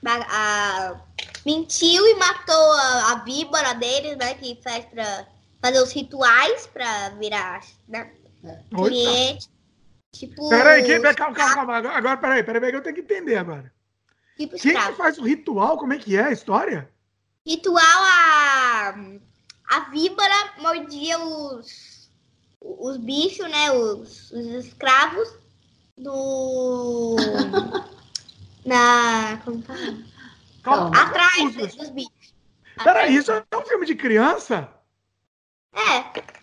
[0.07, 1.01] A, a-
[1.45, 4.35] mentiu e matou a, a víbora deles, né?
[4.35, 5.27] Que faz pra
[5.61, 8.11] fazer os rituais pra virar né,
[8.91, 9.49] cliente.
[10.13, 10.49] Tipo.
[10.49, 11.91] Peraí, quem, calma, calma, calma.
[11.91, 13.73] Agora, peraí, peraí, peraí, que eu tenho que entender agora.
[14.37, 15.77] Tipo Quem que faz o ritual?
[15.79, 16.91] Como é que é a história?
[17.47, 18.95] Ritual a.
[19.71, 22.11] A víbora mordia os.
[22.61, 23.71] Os bichos, né?
[23.71, 25.29] Os, os escravos
[25.97, 27.17] do.
[28.65, 29.41] Na.
[29.45, 30.05] Como fala?
[30.63, 31.03] Calma.
[31.03, 32.35] Atrás dos bichos.
[32.83, 34.73] Peraí, isso é um filme de criança?
[35.73, 36.38] É,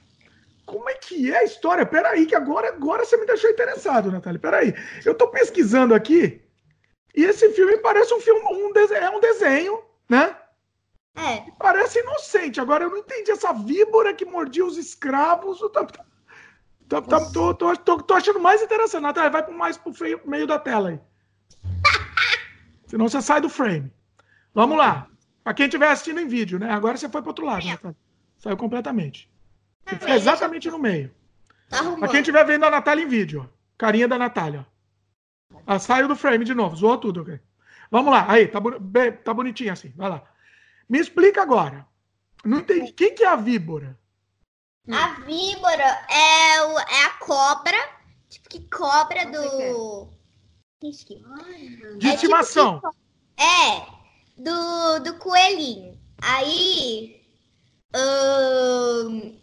[0.66, 1.86] Como é que é a história?
[1.86, 4.40] Peraí, que agora, agora você me deixou interessado, Natália.
[4.40, 4.74] Peraí.
[5.06, 6.42] Eu tô pesquisando aqui
[7.16, 10.36] e esse filme parece um filme, um desenho, é um desenho, né?
[11.16, 11.46] é.
[11.60, 12.60] Parece inocente.
[12.60, 15.62] Agora eu não entendi essa víbora que mordia os escravos.
[15.62, 19.02] Eu Tá, tá, tá- tô, tô, tô, tô achando mais interessante.
[19.02, 21.00] Natália, vai pro mais pro feio- meio da tela aí.
[22.88, 23.92] Senão você sai do frame.
[24.54, 25.08] Vamos lá.
[25.44, 26.72] Pra quem estiver assistindo em vídeo, né?
[26.72, 27.98] Agora você foi pro outro lado, Natália.
[28.38, 29.30] Saiu completamente.
[29.88, 31.10] Você fica exatamente no meio.
[31.70, 32.12] Tá Pra arrumando.
[32.12, 33.56] quem estiver vendo a Natália em vídeo, ó.
[33.78, 34.66] Carinha da Natália,
[35.54, 35.60] ó.
[35.68, 37.40] Ah, saiu do frame de novo, zoou tudo, ok?
[37.92, 38.60] Vamos lá, aí, tá,
[39.24, 40.24] tá bonitinho assim, vai lá.
[40.90, 41.86] Me explica agora.
[42.44, 42.92] Não entendi.
[42.94, 43.98] Quem que é a víbora?
[44.92, 47.78] A víbora é, o, é a cobra.
[48.30, 50.10] Tipo que cobra do.
[50.80, 50.94] Que-
[51.98, 52.80] De É estimação.
[53.38, 53.88] É,
[54.38, 56.00] do, do coelhinho.
[56.22, 57.25] Aí.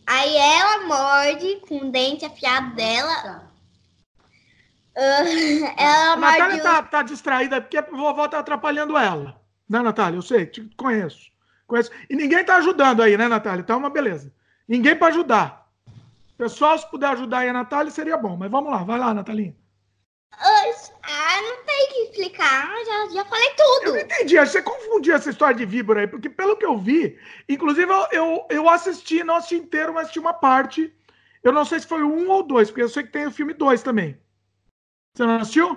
[0.07, 3.51] Aí ela morde com o dente afiado dela.
[4.97, 6.39] Ahn, ela A morde.
[6.39, 9.41] Natália o- tá, tá distraída porque a vovó tá atrapalhando ela.
[9.69, 10.19] Né, Natália?
[10.19, 11.31] Eu sei, te conheço.
[11.67, 11.91] conheço.
[12.11, 13.65] E ninguém tá ajudando aí, né, Natália?
[13.65, 14.33] Tá uma beleza.
[14.69, 15.67] Ninguém para ajudar.
[16.37, 18.37] Pessoal, se puder ajudar aí a Natália, seria bom.
[18.37, 19.55] Mas vamos lá, vai lá, Natalinha.
[21.03, 22.69] Ah, não tem que explicar.
[22.85, 23.87] Já, já falei tudo.
[23.87, 27.19] Eu não entendi, você confundiu essa história de víbora aí, porque pelo que eu vi,
[27.49, 30.95] inclusive eu, eu, eu assisti, não assisti inteiro, mas assisti uma parte.
[31.43, 33.53] Eu não sei se foi um ou dois, porque eu sei que tem o filme
[33.53, 34.17] dois também.
[35.15, 35.77] Você não assistiu?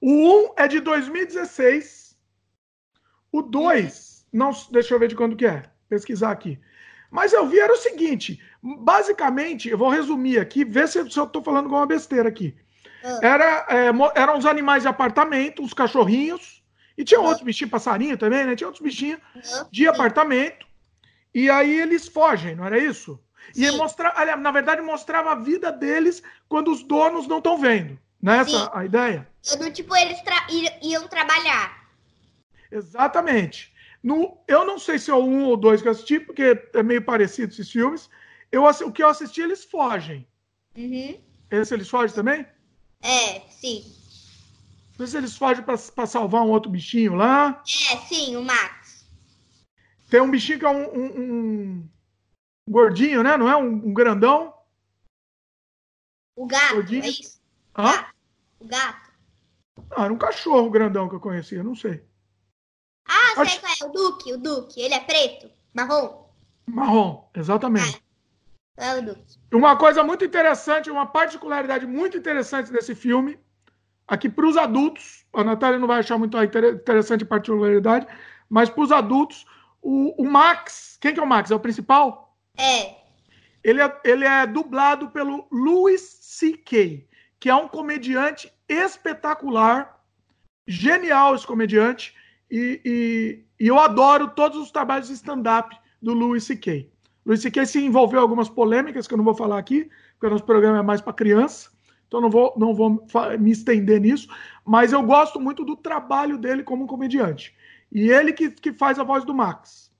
[0.00, 2.16] O um é de 2016.
[3.30, 5.70] O dois, não, deixa eu ver de quando que é.
[5.88, 6.58] Pesquisar aqui.
[7.10, 11.26] Mas eu vi era o seguinte, basicamente, eu vou resumir aqui, ver se, se eu
[11.26, 12.56] tô falando alguma besteira aqui.
[13.06, 13.20] Ah.
[13.22, 16.62] Era, é, eram os animais de apartamento, os cachorrinhos,
[16.98, 17.24] e tinha Ah.
[17.24, 18.56] outros bichinhos, passarinho também, né?
[18.56, 20.66] Tinha outros bichinhos Aham, de apartamento.
[21.32, 23.22] E aí eles fogem, não era isso?
[23.54, 23.76] E aí Sim.
[23.76, 27.96] mostra, aliás, na verdade, mostrava a vida deles quando os donos não estão vendo.
[28.20, 28.70] Não é essa Sim.
[28.72, 29.28] a ideia?
[29.58, 30.46] Do tipo, eles tra-
[30.82, 31.86] iam trabalhar.
[32.72, 33.72] Exatamente.
[34.02, 36.82] No, eu não sei se é o um ou dois que eu assisti, porque é
[36.82, 38.10] meio parecido esses filmes.
[38.50, 40.26] Eu, o que eu assisti, eles fogem.
[40.76, 41.20] Uhum.
[41.50, 42.46] Esse eles fogem também?
[43.02, 43.84] É, sim.
[44.98, 47.62] Não sei se eles fogem para salvar um outro bichinho lá.
[47.92, 49.04] É, sim, o Max.
[50.08, 51.20] Tem um bichinho que é um, um-
[51.80, 51.88] um
[52.68, 53.36] gordinho, né?
[53.36, 53.56] Não é?
[53.56, 54.54] Um, um grandão.
[56.36, 57.04] O gato, Gordinho.
[57.04, 57.40] é isso?
[57.76, 58.06] Hã?
[58.60, 59.12] O gato.
[59.90, 62.02] Ah, era um cachorro grandão que eu conhecia, não sei.
[63.06, 63.84] Ah, sei Acho- qual é.
[63.84, 64.80] O Duque, o Duque.
[64.80, 66.26] Ele é preto, marrom.
[66.66, 68.02] Marrom, exatamente.
[68.76, 69.56] É.
[69.56, 73.38] Uma coisa muito interessante, uma particularidade muito interessante desse filme,
[74.06, 78.06] aqui para os adultos, a Natália não vai achar muito inter- interessante a particularidade,
[78.48, 79.46] mas para os adultos,
[79.80, 81.50] o, o Max, quem que é o Max?
[81.50, 82.36] É o principal?
[82.56, 82.96] É.
[83.64, 87.08] Ele é, ele é dublado pelo Louis C.K.,
[87.40, 90.00] que é um comediante espetacular,
[90.66, 92.14] genial esse comediante,
[92.50, 96.90] e, e- e eu adoro todos os trabalhos de stand-up do Louis C.K.
[97.26, 97.66] Louis C.K.
[97.66, 100.78] se envolveu em algumas polêmicas que eu não vou falar aqui, porque o nosso programa
[100.78, 101.70] é mais para criança,
[102.06, 103.04] então não vou, não vou
[103.38, 104.28] me estender nisso,
[104.64, 107.54] mas eu gosto muito do trabalho dele como comediante.
[107.90, 109.92] E ele que, que faz a voz do Max.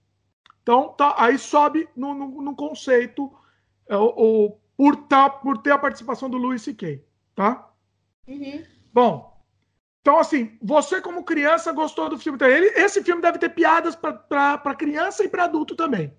[0.62, 3.33] Então, tá, aí sobe no, no, no conceito
[3.89, 7.71] é, o, o- por, tá, por ter a participação do Louis C.K., tá?
[8.29, 8.62] Uhum.
[8.93, 9.37] Bom,
[10.01, 12.39] então assim, você como criança gostou do filme.
[12.43, 16.12] Ele- esse filme deve ter piadas para criança e para adulto também.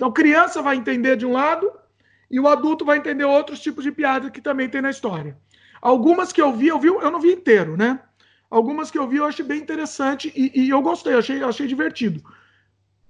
[0.00, 1.70] Então, criança vai entender de um lado
[2.30, 5.36] e o adulto vai entender outros tipos de piadas que também tem na história.
[5.78, 8.00] Algumas que eu vi, eu, vi, eu não vi inteiro, né?
[8.48, 12.22] Algumas que eu vi eu achei bem interessante e, e eu gostei, achei, achei divertido.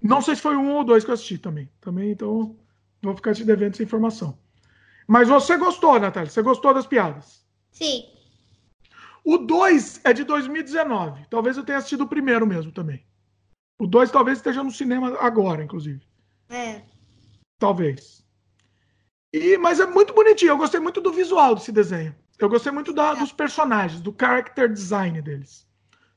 [0.02, 1.70] Não sei se foi um ou dois que eu assisti também.
[1.80, 2.56] Também, então,
[3.00, 4.36] vou ficar te devendo essa informação.
[5.06, 6.28] Mas você gostou, Natália?
[6.28, 7.46] Você gostou das piadas?
[7.70, 8.04] Sim.
[9.24, 11.24] O 2 é de 2019.
[11.30, 13.06] Talvez eu tenha assistido o primeiro mesmo também.
[13.78, 16.09] O 2 talvez esteja no cinema agora, inclusive.
[16.50, 16.82] É.
[17.58, 18.24] Talvez.
[19.32, 20.50] E, mas é muito bonitinho.
[20.50, 22.14] Eu gostei muito do visual desse desenho.
[22.38, 25.66] Eu gostei muito da- dos personagens, do character design deles.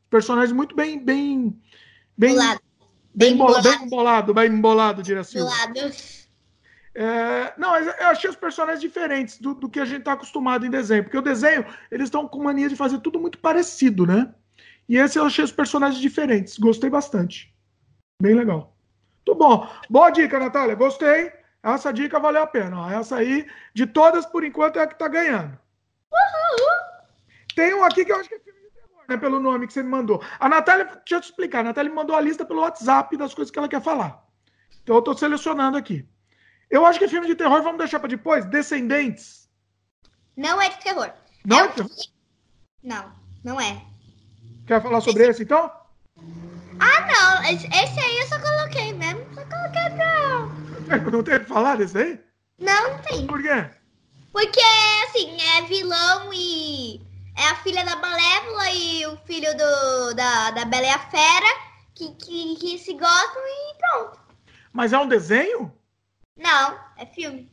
[0.10, 1.62] Personagens muito bem, bem,
[2.18, 2.62] bem, Do lado.
[3.14, 3.80] bem, Bem bola- bolado.
[3.80, 5.40] bem bolado, bem bolado, diria assim.
[6.96, 10.70] É, não, eu achei os personagens diferentes do, do que a gente está acostumado em
[10.70, 11.04] desenho.
[11.04, 14.34] Porque o desenho, eles estão com mania de fazer tudo muito parecido, né?
[14.88, 16.58] E esse eu achei os personagens diferentes.
[16.58, 17.54] Gostei bastante.
[18.22, 18.73] Bem legal.
[19.26, 19.68] Muito bom.
[19.90, 20.76] Boa dica, Natália.
[20.76, 21.32] Gostei.
[21.62, 22.82] Essa dica valeu a pena.
[22.82, 22.90] ó.
[22.92, 25.58] Essa aí, de todas, por enquanto, é a que tá ganhando.
[27.56, 29.18] Tem um aqui que eu acho que é filme de terror, né?
[29.18, 30.22] Pelo nome que você me mandou.
[30.40, 31.60] A Natália, deixa eu te explicar.
[31.60, 34.24] A Natália me mandou a lista pelo WhatsApp das coisas que ela quer falar.
[34.82, 36.08] Então eu tô selecionando aqui.
[36.70, 38.44] Eu acho que é filme de terror, vamos deixar para depois.
[38.46, 39.48] Descendentes.
[40.36, 41.12] Não é de terror.
[41.46, 41.60] Não?
[41.60, 41.88] É um-
[42.84, 43.12] Não,
[43.44, 43.82] não é.
[44.66, 45.72] Quer falar sobre esse então?
[46.84, 47.50] Ah, não.
[47.50, 49.26] Esse aí eu só coloquei mesmo.
[49.34, 51.12] Só coloquei pra.
[51.12, 52.20] Não tem que falar desse aí?
[52.60, 53.26] Não, não tem.
[53.26, 53.70] Por quê?
[54.34, 54.60] Porque,
[55.06, 57.02] assim, é vilão e.
[57.38, 61.48] É a filha da Malévola e o filho do, da, da Bela e a Fera
[61.96, 64.20] que, que, que se gostam e pronto.
[64.72, 65.74] Mas é um desenho?
[66.38, 67.50] Não, é filme.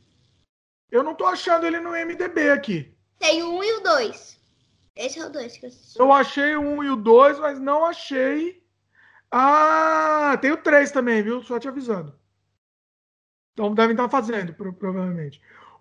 [0.90, 2.94] Eu não tô achando ele no MDB aqui.
[3.18, 4.38] Tem o um e o dois.
[4.96, 5.98] Esse é o dois que eu assisti.
[5.98, 8.59] Eu achei o um e o dois, mas não achei.
[9.30, 11.42] Ah, tem o três também, viu?
[11.42, 12.18] Só te avisando.
[13.52, 15.40] Então devem estar fazendo, pro- provavelmente.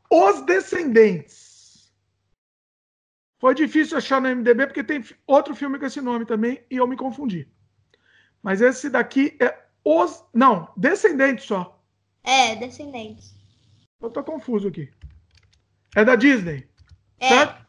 [0.10, 1.92] Os Descendentes.
[3.40, 6.86] Foi difícil achar no MDB, porque tem outro filme com esse nome também, e eu
[6.88, 7.48] me confundi.
[8.44, 10.24] Mas esse daqui é Os.
[10.34, 11.82] Não, Descendentes só.
[12.24, 13.34] É, Descendentes.
[14.02, 14.92] Eu tô confuso aqui.
[15.96, 16.68] É da Disney,
[17.20, 17.28] É.
[17.30, 17.66] certo?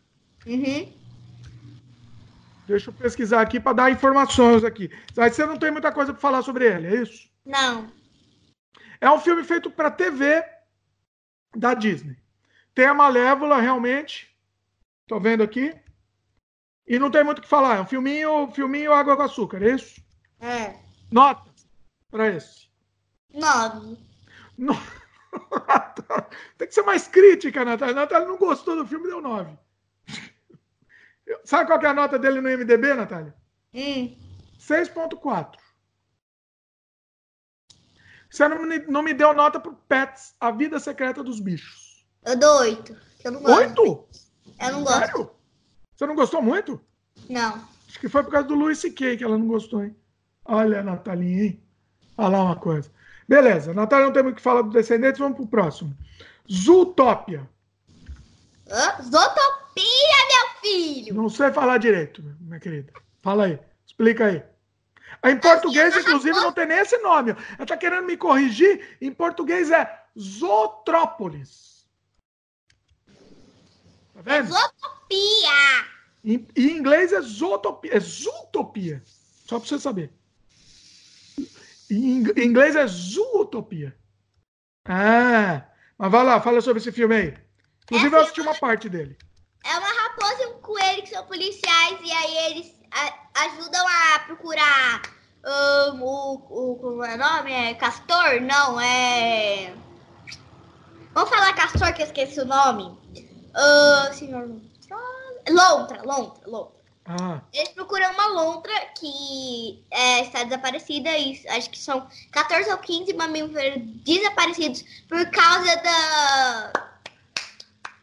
[0.47, 1.00] Uhum.
[2.71, 4.89] Deixa eu pesquisar aqui para dar informações aqui.
[5.19, 7.29] Aí você não tem muita coisa para falar sobre ele, é isso?
[7.45, 7.91] Não.
[9.01, 10.45] É um filme feito para TV
[11.57, 12.17] da Disney.
[12.73, 14.33] Tem a Malévola, realmente.
[15.09, 15.75] Tô vendo aqui.
[16.87, 17.79] E não tem muito o que falar.
[17.79, 20.01] É um filminho, filminho água com açúcar, é isso?
[20.41, 20.77] É.
[21.11, 21.51] Nota
[22.09, 22.69] para esse.
[23.35, 23.99] Nove.
[24.57, 24.75] No-
[26.57, 27.95] Tem que ser mais crítica, Natália.
[27.95, 29.57] Natália não gostou do filme, deu 9.
[31.45, 33.35] Sabe qual é a nota dele no MDB, Natália?
[33.75, 34.17] Hum.
[34.59, 35.57] 6.4.
[38.31, 42.07] Você não me, não me deu nota pro Pets, A Vida Secreta dos Bichos.
[42.25, 42.97] Eu dou oito.
[43.25, 43.59] Eu não gosto.
[43.59, 44.09] Oito?
[44.61, 44.99] Eu não gosto.
[44.99, 45.31] Sério?
[45.97, 46.81] Você não gostou muito?
[47.29, 47.69] Não.
[47.89, 49.17] Acho que foi por causa do Louis C.K.
[49.17, 49.97] que ela não gostou, hein?
[50.45, 51.63] Olha a Natalinha, hein?
[52.17, 52.91] Falar uma coisa.
[53.29, 55.97] Beleza, Natália não tem muito o que falar do Descendentes, vamos pro próximo.
[56.51, 57.49] Zootopia.
[59.03, 61.15] Zootopia, meu filho!
[61.15, 62.93] Não sei falar direito, minha querida.
[63.23, 64.43] Fala aí, explica aí.
[65.25, 67.37] Em português, inclusive, não tem nem esse nome.
[67.59, 68.97] Ela tá querendo me corrigir.
[69.01, 71.87] Em português é Zootrópolis.
[74.15, 74.49] Tá vendo?
[74.49, 75.87] Zootopia!
[76.25, 77.95] Em, em inglês é Zootopia.
[77.95, 79.03] É Zootopia.
[79.47, 80.13] Só pra você saber.
[81.91, 83.95] Em, em inglês é Zootopia.
[84.87, 85.67] Ah,
[85.99, 87.35] mas vai lá, fala sobre esse filme aí.
[87.85, 89.19] Inclusive, eu assisti uma parte dele.
[89.65, 94.19] É uma raposa e um coelho que são policiais e aí eles a- ajudam a
[94.21, 95.03] procurar
[95.95, 96.35] hum, o,
[96.73, 96.77] o.
[96.81, 97.53] Como é o nome?
[97.53, 98.41] É Castor?
[98.43, 99.73] Não, é.
[101.13, 102.99] Vamos falar Castor que eu esqueci o nome.
[103.55, 104.61] Ah, senhor.
[105.49, 106.81] Lontra, lontra, lontra.
[107.07, 112.79] Ah, Eles procuram uma lontra que é, está desaparecida e acho que são 14 ou
[112.79, 116.90] 15 mamíferos desaparecidos por causa da.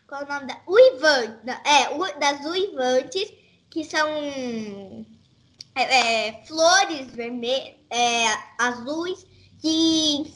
[0.08, 0.58] Qual é o nome da?
[0.68, 1.50] Uivante.
[1.66, 3.32] É, das uivantes,
[3.70, 4.08] que são
[5.76, 8.26] é, é, flores vermelhas, é,
[8.58, 9.26] azuis,
[9.62, 10.34] que,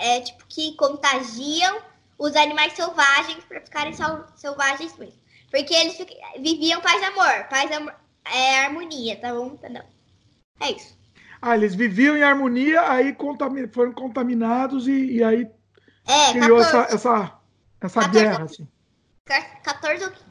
[0.00, 1.80] é, tipo, que contagiam
[2.18, 5.18] os animais selvagens para ficarem sel- selvagens mesmo.
[5.50, 5.96] Porque eles
[6.40, 7.44] viviam paz e amor.
[7.48, 9.46] Paz e amor é harmonia, tá bom?
[9.48, 9.82] Entendeu?
[10.60, 10.96] É isso.
[11.40, 13.14] Ah, eles viviam em harmonia, aí
[13.72, 15.48] foram contaminados e, e aí
[16.06, 17.40] É, criou 14, essa, essa,
[17.80, 18.10] essa 14.
[18.10, 18.44] guerra.
[18.44, 18.68] Assim.
[19.24, 20.24] 14 ou 15.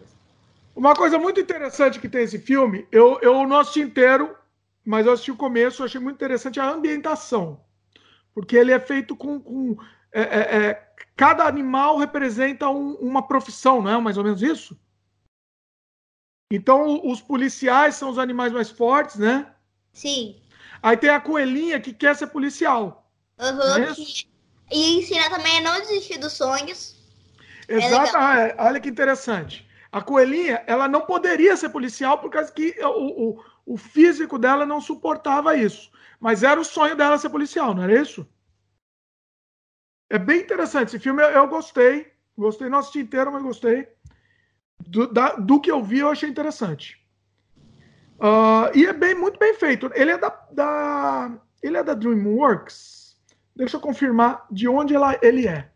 [0.76, 4.36] Uma coisa muito interessante que tem esse filme, eu, eu não assisti inteiro,
[4.86, 7.64] mas eu assisti o começo, eu achei muito interessante a ambientação.
[8.34, 9.40] Porque ele é feito com.
[9.40, 9.78] com
[10.12, 14.78] é, é, é, cada animal representa um- uma profissão, não é mais ou menos isso?
[16.52, 19.54] Então, os policiais são os animais mais fortes, né?
[19.92, 20.40] Sim.
[20.82, 23.12] Aí tem a coelhinha que quer ser policial.
[23.40, 24.28] Uhum, É que-
[24.72, 26.96] E ensina também a não desistir dos sonhos.
[27.68, 28.12] Exato.
[28.16, 29.68] Ah, é, olha que interessante.
[29.92, 34.66] A coelhinha, ela não poderia ser policial por causa que o, o, o físico dela
[34.66, 35.92] não suportava isso.
[36.20, 38.28] Mas era o sonho dela ser policial, não era isso?
[40.10, 40.88] É bem interessante.
[40.88, 42.12] Esse filme eu, eu gostei.
[42.38, 43.88] Gostei, não assisti inteiro, mas gostei.
[44.88, 47.04] Do, da, do que eu vi, eu achei interessante.
[48.20, 49.92] Uh, e é bem, muito bem feito.
[49.94, 53.18] Ele é da, da, ele é da DreamWorks.
[53.56, 55.73] Deixa eu confirmar de onde ela, ele é.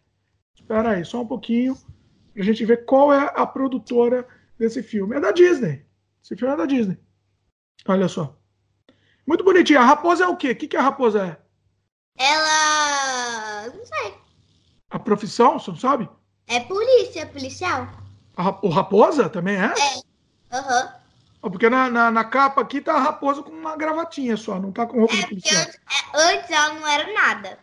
[0.68, 1.78] Espera aí, só um pouquinho.
[2.34, 4.28] Pra gente ver qual é a produtora
[4.60, 5.16] desse filme.
[5.16, 5.86] É da Disney.
[6.22, 6.98] Esse filme é da Disney.
[7.88, 8.38] Olha só.
[9.26, 9.80] Muito bonitinho.
[9.80, 10.52] A raposa é o quê?
[10.52, 12.22] O que, que a raposa é?
[12.22, 13.74] Ela.
[13.74, 14.14] Não sei.
[14.90, 16.10] A profissão, você não sabe?
[16.48, 17.88] É polícia, policial.
[18.36, 19.68] A, o raposa também é?
[19.68, 20.58] É.
[20.58, 20.94] Aham.
[21.44, 21.50] Uhum.
[21.50, 24.86] Porque na, na, na, capa aqui tá a raposa com uma gravatinha só, não tá
[24.86, 25.62] com roupa é, de policial.
[25.62, 27.60] Antes, é, antes ela não era nada.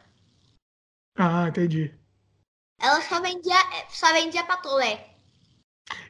[1.16, 1.94] Ah, entendi.
[2.84, 3.56] Ela só vendia,
[3.88, 5.14] só vendia patolé.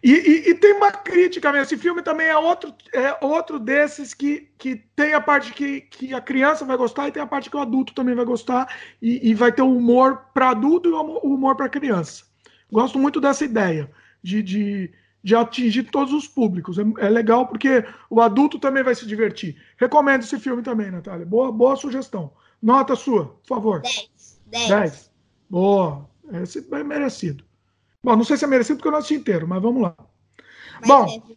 [0.03, 1.65] E, e, e, tem uma crítica mesmo.
[1.65, 6.13] Esse filme também é outro, é outro desses que, que tem a parte que, que
[6.13, 9.31] a criança vai gostar e tem a parte que o adulto também vai gostar e,
[9.31, 12.25] e vai ter o humor para adulto e o humor para criança.
[12.71, 13.89] Gosto muito dessa ideia
[14.23, 16.77] de, de, de atingir todos os públicos.
[16.77, 19.57] É, é, legal porque o adulto também vai se divertir.
[19.77, 21.25] Recomendo esse filme também, Natália.
[21.25, 22.33] Boa, boa sugestão.
[22.61, 23.81] Nota sua, por favor.
[23.81, 24.11] 10.
[24.47, 24.69] 10.
[24.69, 25.11] 10.
[25.49, 26.14] Boa.
[26.33, 27.45] Esse é merecido.
[28.03, 29.95] Bom, não sei se é merecido porque eu não assisti inteiro, mas vamos lá.
[30.87, 31.37] Bom, é.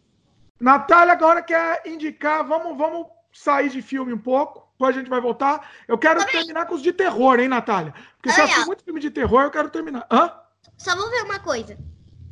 [0.60, 5.20] Natália agora quer indicar, vamos, vamos sair de filme um pouco, depois a gente vai
[5.20, 5.70] voltar.
[5.86, 6.36] Eu quero Também.
[6.36, 7.94] terminar com os de terror, hein, Natália?
[8.16, 10.06] Porque se assiste muito filme de terror, eu quero terminar.
[10.10, 10.32] Hã?
[10.76, 11.76] Só vou ver uma coisa.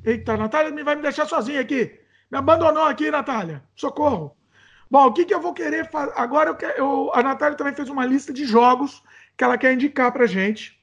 [0.05, 1.99] Eita, a Natália vai me deixar sozinha aqui.
[2.31, 3.63] Me abandonou aqui, Natália.
[3.75, 4.37] Socorro.
[4.91, 6.13] Bom, o que, que eu vou querer fazer?
[6.17, 9.03] Agora eu, quero, eu, a Natália também fez uma lista de jogos
[9.37, 10.76] que ela quer indicar pra gente.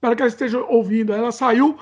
[0.00, 1.12] Espero que ela esteja ouvindo.
[1.12, 1.78] Ela saiu,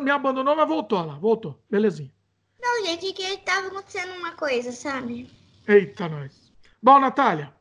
[0.00, 1.14] me abandonou, mas voltou lá.
[1.16, 1.60] Voltou.
[1.68, 2.14] Belezinha.
[2.60, 5.28] Não, gente, que tava acontecendo uma coisa, sabe?
[5.66, 6.52] Eita, nós.
[6.80, 7.52] Bom, Natália,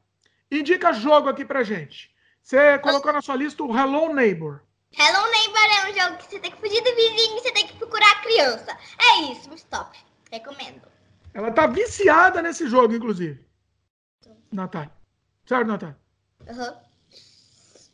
[0.52, 2.12] indica jogo aqui pra gente.
[2.44, 4.62] Você colocou na sua lista o Hello Neighbor.
[4.91, 7.65] Hello Neighbor é um jogo que você tem que fugir do vizinho e você tem
[7.65, 8.78] que procurar a criança.
[9.00, 9.98] É isso, stop.
[10.32, 10.84] Recomendo.
[11.34, 13.44] Ela tá viciada nesse jogo, inclusive.
[14.52, 14.91] Natália.
[15.44, 15.98] Certo, Natália?
[16.48, 16.70] Aham.
[16.70, 16.78] Uhum.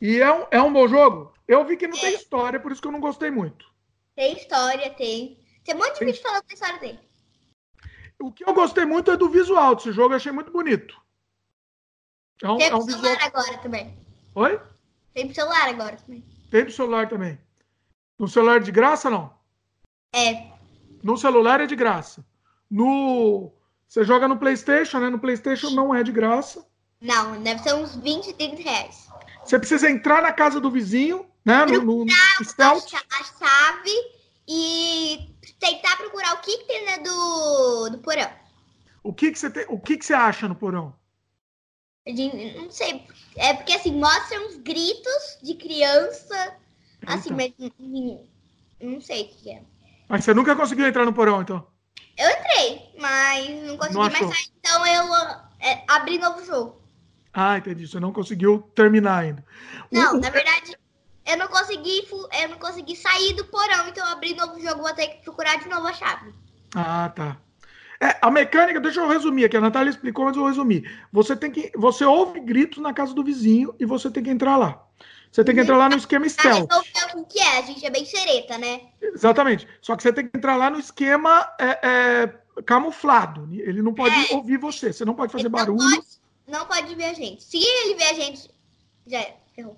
[0.02, 1.37] E é um, é um bom jogo?
[1.48, 2.00] Eu vi que não é.
[2.00, 3.66] tem história, por isso que eu não gostei muito.
[4.14, 5.42] Tem história, tem.
[5.64, 6.08] Tem um monte de tem...
[6.08, 7.00] vídeo falando da história dele.
[8.20, 11.00] O que eu gostei muito é do visual desse jogo, eu achei muito bonito.
[12.42, 13.26] É um, tem é um celular visual...
[13.26, 13.98] agora também.
[14.34, 14.60] Oi?
[15.14, 16.24] Tem pro celular agora também.
[16.50, 17.38] Tem pro celular também.
[18.18, 19.32] No celular de graça, não?
[20.12, 20.50] É.
[21.02, 22.24] No celular é de graça.
[22.70, 23.52] No.
[23.88, 25.08] Você joga no PlayStation, né?
[25.08, 26.66] No PlayStation não é de graça.
[27.00, 29.08] Não, deve ser uns 20, 30 reais.
[29.44, 31.64] Você precisa entrar na casa do vizinho, né?
[31.64, 34.12] No, no, no a, chave
[34.46, 38.30] e tentar procurar o que, que tem dentro do, do porão.
[39.02, 40.94] O que, que você tem, o que, que você acha no porão?
[42.06, 43.06] não sei.
[43.36, 46.54] É porque assim, mostra uns gritos de criança.
[47.06, 47.52] Assim, mas
[48.80, 49.62] não sei o que é.
[50.08, 51.66] Mas você nunca conseguiu entrar no porão, então?
[52.16, 54.52] Eu entrei, mas não consegui não mais sair.
[54.58, 55.14] Então eu
[55.60, 56.82] é, abri novo jogo.
[57.32, 57.86] Ah, entendi.
[57.86, 59.44] Você não conseguiu terminar ainda.
[59.92, 60.20] Não, o...
[60.20, 60.76] na verdade,
[61.28, 62.08] eu não consegui,
[62.40, 65.58] eu não consegui sair do porão, então eu abri novo jogo, vou ter que procurar
[65.58, 66.32] de novo a chave.
[66.74, 67.36] Ah, tá.
[68.00, 70.90] É, a mecânica, deixa eu resumir aqui, a Natália explicou, mas eu vou resumir.
[71.12, 71.70] Você tem que.
[71.76, 74.84] Você ouve gritos na casa do vizinho e você tem que entrar lá.
[75.30, 76.68] Você tem que entrar lá no esquema stealth.
[77.14, 78.80] o que é, a gente é bem xereta, né?
[79.02, 79.68] Exatamente.
[79.82, 83.46] Só que você tem que entrar lá no esquema é, é, camuflado.
[83.52, 84.34] Ele não pode é.
[84.34, 84.92] ouvir você.
[84.92, 85.78] Você não pode fazer barulho.
[85.78, 87.44] Pode não pode ver a gente.
[87.44, 88.50] Se ele ver a gente,
[89.06, 89.76] já é, ferrou.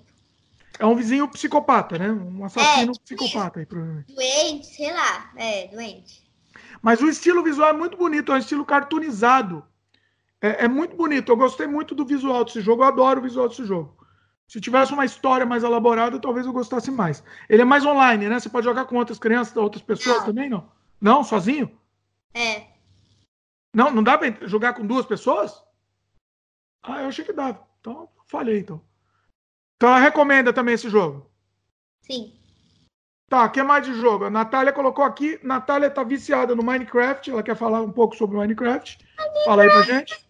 [0.81, 2.09] É um vizinho psicopata, né?
[2.09, 4.15] Um assassino é, psicopata aí, provavelmente.
[4.15, 5.31] Doente, sei lá.
[5.35, 6.27] É, doente.
[6.81, 9.63] Mas o estilo visual é muito bonito, é um estilo cartoonizado.
[10.41, 11.31] É, é, muito bonito.
[11.31, 12.81] Eu gostei muito do visual desse jogo.
[12.81, 13.95] Eu adoro o visual desse jogo.
[14.47, 17.23] Se tivesse uma história mais elaborada, talvez eu gostasse mais.
[17.47, 18.39] Ele é mais online, né?
[18.39, 20.25] Você pode jogar com outras crianças, outras pessoas não.
[20.25, 20.67] também, não?
[20.99, 21.69] Não, sozinho?
[22.33, 22.63] É.
[23.71, 25.63] Não, não dá pra jogar com duas pessoas?
[26.81, 27.63] Ah, eu achei que dava.
[27.79, 28.81] Então, falhei, então.
[29.81, 31.27] Então, ela recomenda também esse jogo?
[32.03, 32.39] Sim.
[33.27, 34.25] Tá, o que mais de jogo?
[34.25, 35.39] A Natália colocou aqui.
[35.41, 37.31] Natália tá viciada no Minecraft.
[37.31, 38.99] Ela quer falar um pouco sobre Minecraft.
[39.17, 39.43] Minecraft.
[39.43, 40.29] Fala aí pra gente.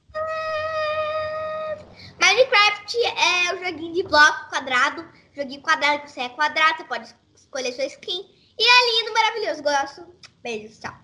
[2.21, 5.05] Minecraft é um joguinho de bloco quadrado.
[5.35, 8.25] Joguinho quadrado você é quadrado, você pode escolher sua skin.
[8.57, 9.63] E é lindo, maravilhoso.
[9.63, 10.15] Gosto.
[10.41, 10.95] Beijos, tchau.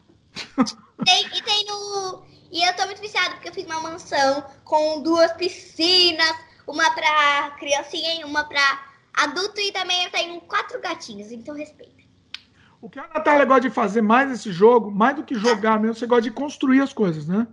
[1.04, 5.02] tem, e tem no e eu tô muito viciada porque eu fiz uma mansão com
[5.02, 6.34] duas piscinas,
[6.68, 11.96] uma pra criancinha e uma pra adulto e também eu tenho quatro gatinhos, então respeita.
[12.82, 15.96] O que a Natália gosta de fazer mais nesse jogo, mais do que jogar mesmo,
[15.96, 17.48] você gosta de construir as coisas, né?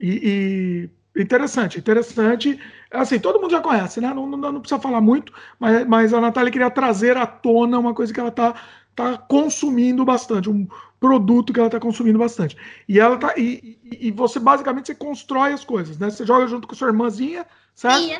[0.00, 2.60] E, Interessante, interessante.
[2.90, 4.14] Assim, todo mundo já conhece, né?
[4.14, 7.92] Não, não, não precisa falar muito, mas, mas a Natália queria trazer à tona uma
[7.92, 8.54] coisa que ela tá,
[8.94, 10.66] tá consumindo bastante, um
[10.98, 12.56] produto que ela tá consumindo bastante.
[12.88, 13.34] E ela tá.
[13.36, 16.10] E, e, e você basicamente você constrói as coisas, né?
[16.10, 18.00] Você joga junto com sua irmãzinha, certo?
[18.00, 18.18] Sim.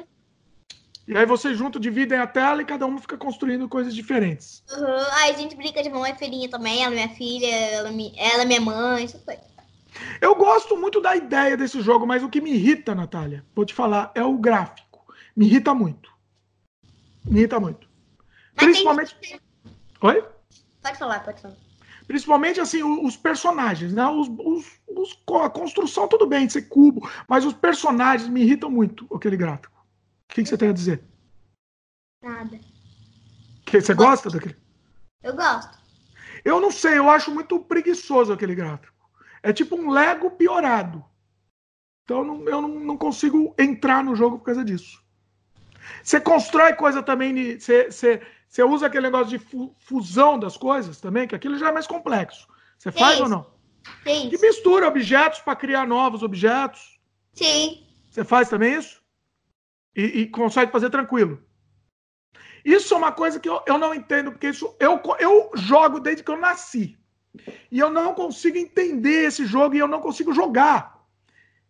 [1.09, 4.63] E aí vocês juntos dividem a tela e cada um fica construindo coisas diferentes.
[4.71, 5.05] Uhum.
[5.15, 6.83] Aí a gente brinca de mamãe e filhinha também.
[6.85, 9.37] Ela é minha filha, ela, é mi- ela é minha mãe, isso foi.
[10.21, 13.75] Eu gosto muito da ideia desse jogo, mas o que me irrita, Natália, vou te
[13.75, 15.05] falar, é o gráfico.
[15.35, 16.09] Me irrita muito.
[17.25, 17.89] Me irrita muito.
[18.55, 19.17] Mas Principalmente.
[19.21, 19.41] tem-
[20.03, 20.25] Oi?
[20.83, 21.57] Pode falar, pode falar.
[22.07, 24.05] Principalmente assim, os personagens, né?
[24.07, 28.71] Os, os- os- a construção, tudo bem, de ser cubo, mas os personagens me irritam
[28.71, 29.79] muito aquele gráfico.
[30.29, 31.03] O que, que você tem a dizer?
[32.23, 32.59] Nada.
[33.65, 34.57] Que, você gosta daquele?
[35.23, 35.79] Eu gosto.
[36.45, 38.95] Eu não sei, eu acho muito preguiçoso aquele gráfico.
[39.43, 41.05] É tipo um Lego piorado.
[42.05, 45.01] Então eu não, eu não, consigo entrar no jogo por causa disso.
[46.03, 51.01] Você constrói coisa também, você, você, você usa aquele negócio de fu- fusão das coisas
[51.01, 52.49] também, que aquilo já é mais complexo.
[52.77, 53.23] Você faz Sim.
[53.23, 53.47] ou não?
[54.05, 54.29] Sim.
[54.29, 56.99] Que mistura objetos para criar novos objetos.
[57.33, 57.87] Sim.
[58.11, 59.01] Você faz também isso?
[59.95, 61.41] E, e consegue fazer tranquilo.
[62.65, 66.23] Isso é uma coisa que eu, eu não entendo, porque isso eu, eu jogo desde
[66.25, 66.99] que eu nasci.
[67.71, 71.01] E eu não consigo entender esse jogo e eu não consigo jogar.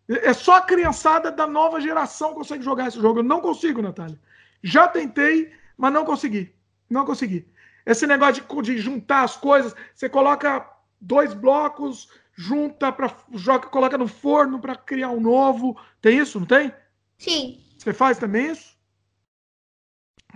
[0.09, 3.19] É é só a criançada da nova geração que consegue jogar esse jogo.
[3.19, 4.19] Eu não consigo, Natália.
[4.63, 6.53] Já tentei, mas não consegui.
[6.91, 7.47] Não consegui.
[7.85, 10.69] Esse negócio de, de juntar as coisas, você coloca
[10.99, 15.79] dois blocos, junta para joga, coloca no forno para criar um novo.
[16.01, 16.73] Tem isso, não tem?
[17.17, 17.63] Sim.
[17.77, 18.77] Você faz também isso?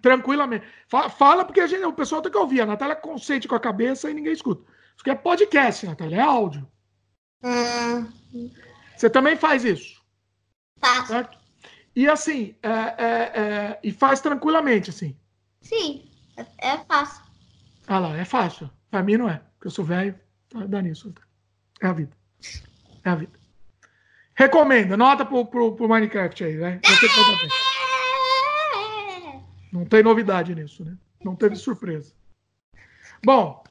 [0.01, 0.65] Tranquilamente.
[0.87, 2.61] Fa- Fala, porque a gente, o pessoal tem que ouvir.
[2.61, 4.61] A Natália consente com a cabeça e ninguém escuta.
[4.63, 6.67] Isso aqui é podcast, Natália, é áudio.
[7.43, 8.49] Hum,
[8.95, 10.01] Você também faz isso,
[10.79, 11.07] faço.
[11.09, 11.37] certo?
[11.95, 13.05] E assim, é, é,
[13.39, 15.15] é, e faz tranquilamente, assim.
[15.61, 16.09] Sim.
[16.38, 17.23] É, fácil.
[17.88, 18.69] Ah lá, é fácil.
[18.89, 20.15] Pra mim não é, porque eu sou velho,
[20.49, 21.13] tá, dá nisso.
[21.81, 22.15] É a vida.
[23.03, 23.39] É a vida.
[24.33, 26.79] Recomenda, nota pro, pro, pro Minecraft aí, vai.
[26.83, 27.49] Você que vai dar bem.
[29.33, 29.41] É.
[29.71, 30.97] Não tem novidade nisso, né?
[31.23, 32.13] Não teve surpresa.
[33.23, 33.63] Bom,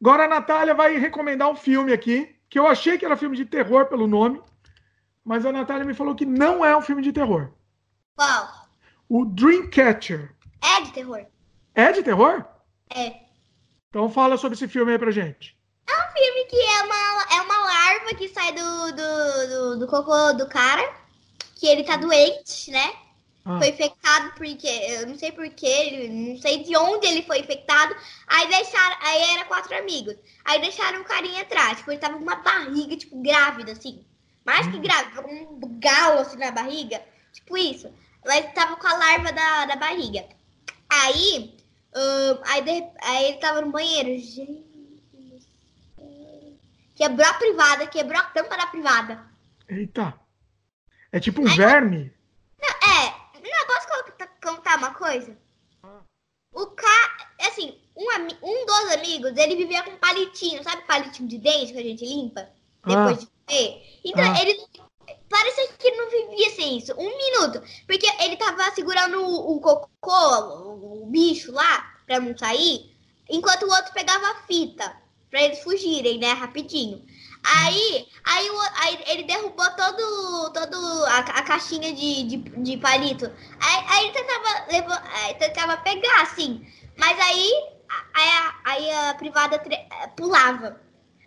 [0.00, 3.44] agora a Natália vai recomendar um filme aqui, que eu achei que era filme de
[3.44, 4.40] terror pelo nome,
[5.24, 7.50] mas a Natália me falou que não é um filme de terror.
[8.16, 8.68] Qual?
[9.08, 10.34] O Dreamcatcher.
[10.62, 11.26] É de terror.
[11.74, 12.44] É de terror?
[12.94, 13.20] É.
[13.88, 15.56] Então fala sobre esse filme aí pra gente.
[15.88, 19.86] É um filme que é uma, é uma larva que sai do, do, do, do
[19.86, 20.82] cocô do cara,
[21.56, 22.92] que ele tá doente, né?
[23.44, 27.94] Ah, Foi infectado porque, eu não sei porquê, não sei de onde ele foi infectado.
[28.26, 30.14] Aí deixaram, aí era quatro amigos.
[30.44, 34.04] Aí deixaram o carinha atrás, tipo, ele tava com uma barriga, tipo, grávida, assim.
[34.44, 37.02] Mais que grávida, um galo assim na barriga.
[37.32, 37.92] Tipo isso.
[38.24, 40.24] Mas tava com a larva da, da barriga.
[40.88, 41.53] Aí,
[41.94, 44.18] ahn, aí, de- aí ele tava no banheiro.
[44.18, 44.64] Gente.
[46.94, 49.24] Quebrou a privada, quebrou a tampa da privada.
[49.68, 50.14] Eita.
[51.10, 52.12] É tipo um verme?
[52.60, 55.36] É, um negócio que eu vou t- contar uma coisa.
[56.52, 58.06] O cara, assim, um,
[58.42, 62.48] um dos amigos, ele vivia com palitinho, sabe palitinho de dente que a gente limpa
[62.86, 63.20] depois Ah.
[63.20, 64.00] de comer?
[64.04, 64.40] Então, Ah.
[64.40, 64.64] ele
[65.36, 66.92] parecia que ele não vivia sem isso.
[66.96, 67.62] Um minuto.
[67.86, 72.94] Porque ele tava segurando o, o cocô, o, o bicho lá, pra não sair,
[73.28, 74.96] enquanto o outro pegava a fita,
[75.30, 77.04] pra eles fugirem, né, rapidinho.
[77.56, 78.48] Aí, aí,
[78.80, 83.26] aí ele derrubou todo, todo a, a caixinha de, de, de palito.
[83.60, 86.66] Aí, aí ele tentava, levar, aí tentava pegar, assim.
[86.96, 87.50] Mas aí,
[88.14, 90.80] aí, a, aí a privada tre- pulava.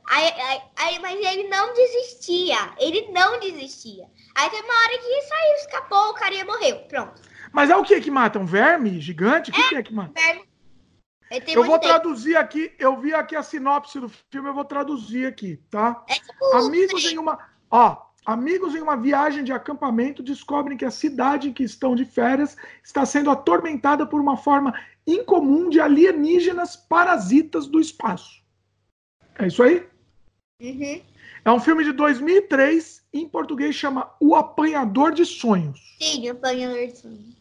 [0.08, 2.58] Aí, aí, aí- mas ele não desistia.
[2.80, 4.06] Ele não desistia.
[4.36, 6.80] Aí tem uma hora que saiu, escapou, o carinha morreu.
[6.88, 7.22] Pronto.
[7.52, 8.40] Mas é o que que mata?
[8.40, 9.52] Um verme gigante?
[9.52, 10.14] O que, que é que mata?
[10.14, 10.48] Verme.
[11.48, 11.90] Eu vou dente.
[11.90, 16.04] traduzir aqui, eu vi aqui a sinopse do filme, eu vou traduzir aqui, tá?
[16.08, 16.46] É tipo.
[16.56, 17.38] Amigos em uma,
[17.70, 22.06] ó, amigos em uma viagem de acampamento descobrem que a cidade em que estão de
[22.06, 24.74] férias está sendo atormentada por uma forma
[25.06, 28.42] incomum de alienígenas parasitas do espaço.
[29.38, 29.86] É isso aí?
[30.60, 31.02] Uhum.
[31.46, 35.80] É um filme de 2003, em português chama O Apanhador de Sonhos.
[36.02, 37.36] Sim, apanhador de sonho.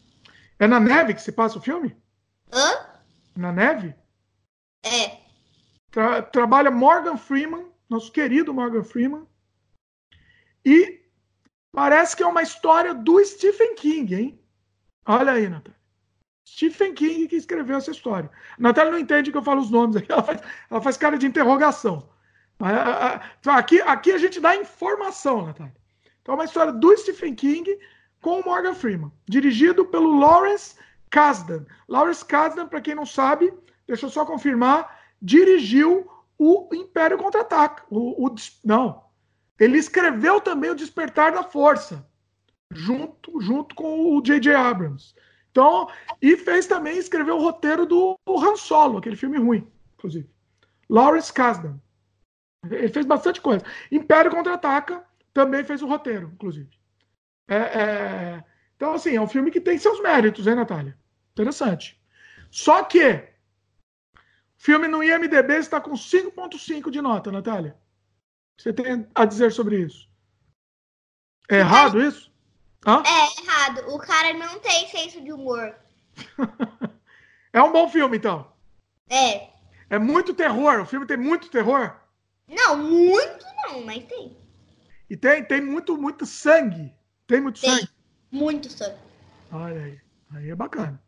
[0.59, 1.95] É na neve que se passa o filme?
[2.53, 2.99] Hã?
[3.35, 3.93] Na neve?
[4.83, 5.17] É.
[5.91, 9.25] Tra- trabalha Morgan Freeman, nosso querido Morgan Freeman.
[10.63, 11.01] E
[11.71, 14.39] parece que é uma história do Stephen King, hein?
[15.05, 15.77] Olha aí, Natália.
[16.47, 18.29] Stephen King que escreveu essa história.
[18.57, 21.17] A Natália não entende que eu falo os nomes aqui, ela faz, ela faz cara
[21.17, 22.07] de interrogação.
[22.59, 25.75] Mas, a- a- Aqui, aqui a gente dá informação, Natália.
[26.21, 27.77] Então, é uma história do Stephen King
[28.21, 30.75] com o Morgan Freeman, dirigido pelo Lawrence
[31.09, 31.65] Kasdan.
[31.87, 33.53] Lawrence Kasdan, para quem não sabe,
[33.87, 37.83] deixa eu só confirmar, dirigiu o Império Contra-Ataca.
[37.89, 39.03] O, o, não,
[39.59, 42.05] ele escreveu também o Despertar da Força,
[42.71, 44.53] junto, junto com o J.J.
[44.53, 45.15] Abrams.
[45.51, 45.87] Então,
[46.21, 49.65] e fez também, escreveu o roteiro do Han Solo, aquele filme ruim,
[49.97, 50.29] inclusive.
[50.89, 51.79] Lawrence Kasdan.
[52.71, 53.63] Ele fez bastante coisa.
[53.91, 55.03] Império Contra-Ataca
[55.33, 56.69] também fez o roteiro, inclusive.
[57.47, 58.43] É, é...
[58.75, 60.97] Então, assim, é um filme que tem seus méritos, hein, Natália?
[61.31, 61.99] Interessante.
[62.51, 64.19] Só que o
[64.57, 67.75] filme no IMDB está com 5.5 de nota, Natália.
[68.57, 70.07] Você tem a dizer sobre isso?
[71.49, 72.31] É errado isso?
[72.85, 73.03] Hã?
[73.05, 73.93] É errado.
[73.93, 75.75] O cara não tem senso de humor.
[77.53, 78.51] é um bom filme, então.
[79.09, 79.49] É.
[79.89, 80.81] É muito terror.
[80.81, 81.95] O filme tem muito terror?
[82.47, 84.35] Não, muito não, mas tem.
[85.09, 86.93] E tem, tem muito, muito sangue.
[87.25, 87.69] Tem muito tem.
[87.69, 87.89] sangue?
[88.31, 88.97] Muito sangue.
[89.51, 89.99] Olha aí.
[90.35, 91.01] Aí é bacana.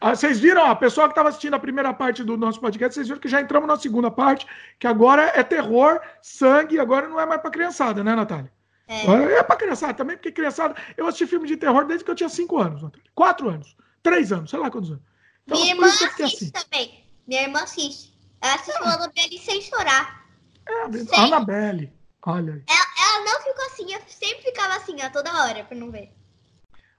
[0.00, 3.08] Ah, vocês viram, a pessoa que estava assistindo a primeira parte do nosso podcast, vocês
[3.08, 4.46] viram que já entramos na segunda parte,
[4.78, 8.52] que agora é terror, sangue, agora não é mais para criançada, né, Natália?
[8.86, 10.76] É, é para criançada também, porque criançada.
[10.96, 13.10] Eu assisti filme de terror desde que eu tinha 5 anos, Natália.
[13.14, 15.02] 4 anos, 3 anos, sei lá quantos anos.
[15.44, 16.50] Então, Minha irmã assiste assim.
[16.50, 17.04] também.
[17.26, 18.12] Minha irmã assiste.
[18.40, 20.23] Ela assistiu a Annabelle sem chorar.
[20.68, 21.92] É, a Annabelle.
[22.26, 22.62] Olha aí.
[22.68, 26.12] Ela, ela não ficou assim, eu sempre ficava assim, ó, toda hora, pra não ver.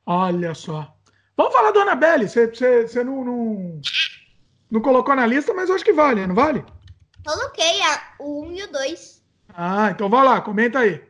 [0.06, 0.96] Olha só.
[1.36, 2.30] Vamos falar da Annabelle.
[2.30, 3.82] Você, você, você não, não,
[4.70, 6.64] não, colocou na lista, mas eu acho que vale, não vale?
[7.26, 9.24] Coloquei a, o 1 e o 2.
[9.54, 11.04] Ah, então vai lá, comenta aí.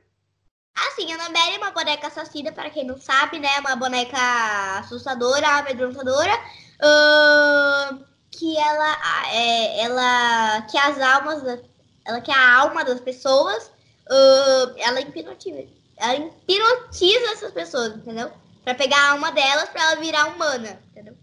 [0.75, 3.49] Assim, a Annabelle é uma boneca assassina, para quem não sabe, né?
[3.59, 4.17] Uma boneca
[4.79, 6.33] assustadora, amedrontadora.
[6.75, 8.97] Uh, que ela,
[9.33, 11.61] é, ela que as almas,
[12.05, 13.67] ela que a alma das pessoas,
[14.09, 15.65] uh, ela hipnotiza,
[15.97, 18.31] ela hipnotiza essas pessoas, entendeu?
[18.63, 21.17] Pra pegar a alma delas pra ela virar humana, entendeu?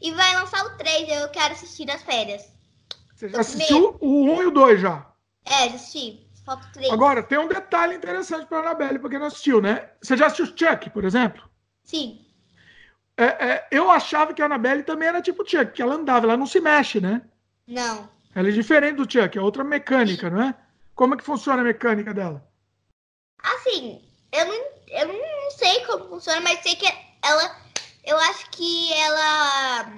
[0.00, 2.52] E vai lançar o 3, eu quero assistir nas férias.
[3.14, 5.06] Você já assistiu o 1 e o 2 já?
[5.44, 6.26] É, já assisti.
[6.44, 6.92] Falta 3.
[6.92, 9.90] Agora, tem um detalhe interessante pra Anabelle, pra quem não assistiu, né?
[10.00, 11.42] Você já assistiu Chuck, por exemplo?
[11.82, 12.20] Sim.
[13.16, 16.36] É, é, eu achava que a Annabelle também era tipo Chuck, que ela andava, ela
[16.36, 17.22] não se mexe, né?
[17.66, 18.08] Não.
[18.36, 20.54] Ela é diferente do Chuck, é outra mecânica, não é?
[20.94, 22.46] Como é que funciona a mecânica dela?
[23.42, 26.86] Assim, eu não eu não sei como funciona, mas sei que
[27.22, 27.56] ela.
[28.04, 29.92] Eu acho que ela.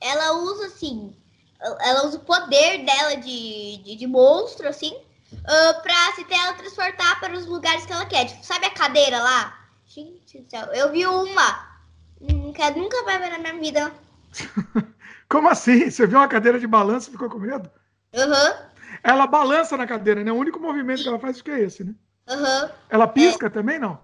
[0.00, 1.14] Ela usa assim.
[1.60, 4.94] Ela usa o poder dela de, de, de monstro, assim,
[5.32, 8.26] uh, pra se teletransportar para os lugares que ela quer.
[8.26, 9.66] Tipo, sabe a cadeira lá?
[9.86, 11.78] Gente do céu, eu vi uma.
[12.18, 13.92] Nunca, nunca vai ver na minha vida.
[15.28, 15.90] Como assim?
[15.90, 17.70] Você viu uma cadeira de balanço e ficou com medo?
[18.14, 18.66] Uhum.
[19.02, 20.32] Ela balança na cadeira, né?
[20.32, 21.94] O único movimento que ela faz é esse, né?
[22.28, 22.70] Uhum.
[22.88, 23.50] Ela pisca é.
[23.50, 24.00] também, não?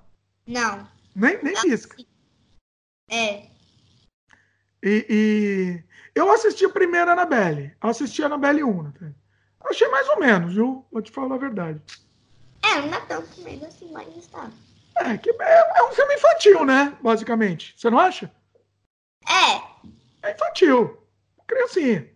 [0.46, 0.86] Não.
[1.14, 1.96] Nem, nem pisca.
[3.10, 3.46] É.
[4.82, 7.74] E, e, eu assisti a primeira Annabelle.
[7.80, 8.82] Assisti a Annabelle 1.
[8.82, 9.14] Né?
[9.64, 10.84] Achei mais ou menos, viu?
[10.90, 11.80] Vou te falar a verdade.
[12.62, 14.50] É, não é tanto mesmo assim, mas está.
[14.96, 16.96] É, que é, é, um filme infantil, né?
[17.02, 17.74] Basicamente.
[17.76, 18.30] Você não acha?
[19.28, 20.28] É.
[20.28, 20.99] É infantil.
[21.50, 22.08] Criancinha.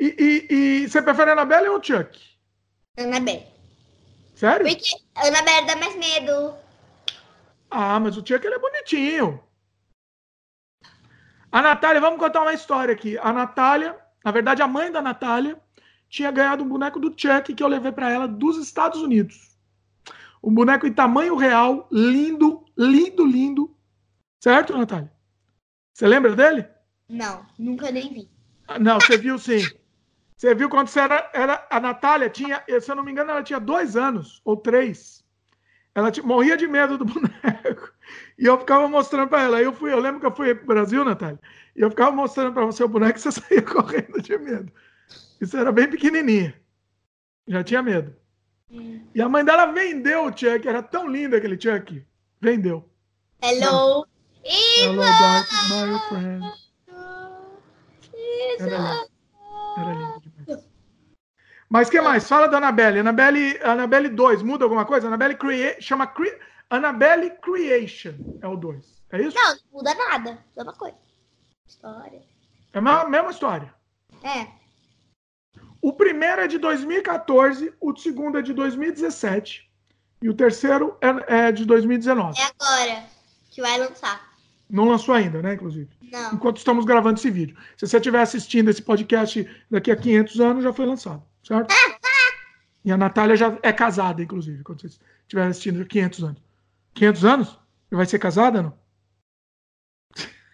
[0.00, 0.06] E,
[0.50, 2.18] e, e você prefere Annabelle ou Chuck?
[2.98, 3.46] Annabelle.
[4.34, 4.66] Sério?
[4.66, 6.54] Porque Annabelle dá mais medo.
[7.70, 9.42] Ah, mas o Chuck ele é bonitinho.
[11.52, 13.16] A Natália, vamos contar uma história aqui.
[13.18, 15.60] A Natália, na verdade, a mãe da Natália
[16.08, 19.56] tinha ganhado um boneco do Chuck que eu levei para ela dos Estados Unidos.
[20.42, 23.76] Um boneco em tamanho real, lindo, lindo, lindo.
[24.42, 25.12] Certo, Natália?
[25.92, 26.73] Você lembra dele?
[27.08, 28.30] Não, nunca nem vi.
[28.66, 29.62] Ah, não, você viu sim.
[30.36, 31.66] Você viu quando você era, era.
[31.70, 35.24] A Natália tinha, se eu não me engano, ela tinha dois anos ou três.
[35.94, 37.92] Ela morria de medo do boneco.
[38.38, 39.62] E eu ficava mostrando para ela.
[39.62, 41.40] Eu fui, eu lembro que eu fui pro Brasil, Natália,
[41.76, 44.72] e eu ficava mostrando para você o boneco e você saía correndo de medo.
[45.40, 46.54] Isso era bem pequenininha.
[47.46, 48.14] Já tinha medo.
[48.70, 49.06] Hum.
[49.14, 52.04] E a mãe dela vendeu o Chuck, era tão lindo aquele Chuck.
[52.40, 52.88] Vendeu.
[53.42, 54.06] Hello.
[54.42, 56.63] Hello, dark, my friend.
[58.60, 59.06] Era.
[59.76, 60.64] Era lindo demais.
[61.68, 62.28] Mas que mais?
[62.28, 63.00] Fala da Annabelle.
[63.00, 65.08] Annabelle, Annabelle 2, muda alguma coisa?
[65.08, 65.80] Annabelle Crea...
[65.80, 66.38] chama Cre...
[66.70, 68.14] Annabelle Creation.
[68.40, 69.02] É o 2.
[69.12, 69.36] É isso?
[69.36, 70.38] Não, não muda nada.
[70.56, 70.96] Mesma coisa.
[71.66, 72.22] História.
[72.72, 73.74] É a mesma história.
[74.22, 74.46] É.
[75.80, 79.70] O primeiro é de 2014, o segundo é de 2017
[80.22, 82.40] e o terceiro é, é de 2019.
[82.40, 83.04] É agora
[83.50, 84.33] que vai lançar.
[84.68, 85.88] Não lançou ainda, né, inclusive?
[86.10, 86.34] Não.
[86.34, 87.56] Enquanto estamos gravando esse vídeo.
[87.76, 91.72] Se você estiver assistindo esse podcast daqui a 500 anos, já foi lançado certo?
[92.86, 96.42] E a Natália já é casada, inclusive, quando vocês estiverem assistindo 500 anos.
[96.92, 97.60] 500 anos?
[97.90, 98.78] E vai ser casada, não?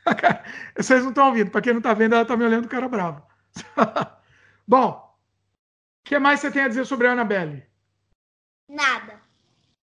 [0.76, 1.50] Vocês não estão ouvindo.
[1.50, 3.26] Para quem não está vendo, ela está me olhando cara bravo.
[4.64, 7.66] Bom, o que mais você tem a dizer sobre a Annabelle?
[8.68, 9.20] Nada.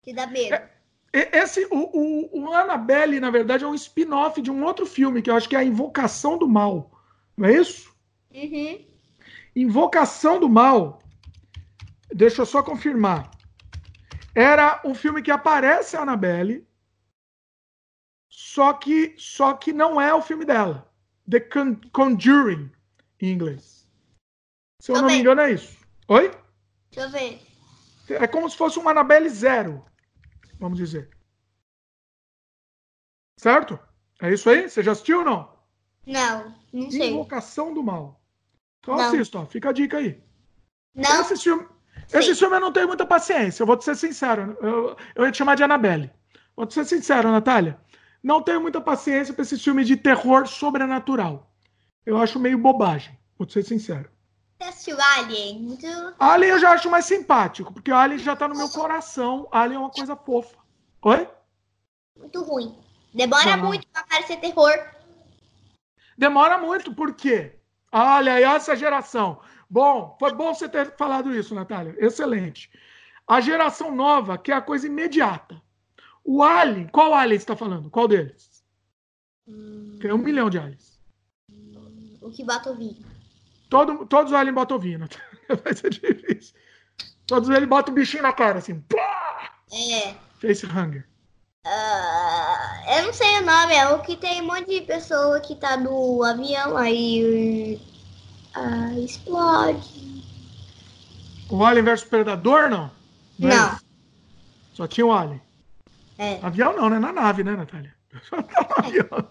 [0.02, 0.56] Que dá medo.
[0.56, 0.72] É,
[1.14, 5.30] esse, o, o, o Annabelle, na verdade, é um spin-off de um outro filme, que
[5.30, 6.92] eu acho que é a Invocação do Mal.
[7.36, 7.94] Não é isso?
[8.34, 8.86] Uhum.
[9.56, 11.02] Invocação do Mal.
[12.14, 13.30] Deixa eu só confirmar.
[14.34, 16.66] Era um filme que aparece a Annabelle,
[18.30, 20.90] só que, só que não é o filme dela.
[21.30, 21.42] The
[21.92, 22.72] Conjuring,
[23.22, 23.86] em inglês.
[24.80, 25.78] Se eu não me engano, é isso.
[26.08, 26.32] Oi?
[26.90, 27.42] Deixa eu ver.
[28.10, 29.86] É como se fosse um Annabelle Zero
[30.62, 31.10] vamos dizer.
[33.38, 33.78] Certo?
[34.22, 34.70] É isso aí?
[34.70, 35.52] Você já assistiu ou não?
[36.06, 37.10] Não, não sei.
[37.10, 38.22] Invocação do Mal.
[38.80, 39.04] Então não.
[39.04, 39.46] assista, ó.
[39.46, 40.24] Fica a dica aí.
[40.94, 41.22] Não.
[41.22, 41.68] Esse filme,
[42.14, 44.56] esse filme eu não tenho muita paciência, eu vou te ser sincero.
[44.62, 46.12] Eu, eu ia te chamar de Annabelle.
[46.56, 47.80] Vou te ser sincero, Natália.
[48.22, 51.52] Não tenho muita paciência para esse filme de terror sobrenatural.
[52.06, 54.10] Eu acho meio bobagem, vou te ser sincero.
[54.68, 55.78] Assistiu Alien?
[56.20, 59.48] Alien eu já acho mais simpático, porque o Alien já tá no meu coração.
[59.52, 60.58] Alien é uma coisa fofa.
[61.04, 61.28] Oi?
[62.18, 62.78] Muito ruim.
[63.14, 63.66] Demora Não.
[63.66, 64.74] muito pra aparecer terror.
[66.18, 67.60] Demora muito, por quê?
[67.92, 69.42] Olha aí, essa geração.
[69.70, 71.96] Bom, foi bom você ter falado isso, Natália.
[71.98, 72.70] Excelente.
[73.28, 75.62] A geração nova quer a coisa imediata.
[76.24, 77.90] O Alien, qual Alien você está falando?
[77.90, 78.64] Qual deles?
[79.48, 79.98] Hum...
[80.00, 81.00] Tem um milhão de aliens.
[82.22, 83.11] O que bate o vídeo.
[83.72, 85.08] Todo, todos os aliens botam vinho.
[85.64, 86.54] Vai ser difícil.
[87.26, 88.82] Todos eles botam o bichinho na cara, assim.
[88.82, 89.54] Pá!
[89.72, 90.14] É.
[90.42, 91.08] Face Hunger.
[91.66, 95.56] Uh, eu não sei o nome, é o que tem um monte de pessoa que
[95.56, 97.82] tá no avião, aí
[98.58, 100.26] uh, explode.
[101.50, 102.92] O Alien versus Predador, não?
[103.40, 103.50] Não.
[103.50, 103.80] não.
[104.74, 105.42] Só tinha o Alien.
[106.18, 106.40] É.
[106.42, 107.00] Avião não, né?
[107.00, 107.96] Na nave, né, Natália?
[108.28, 109.28] Só tá no avião.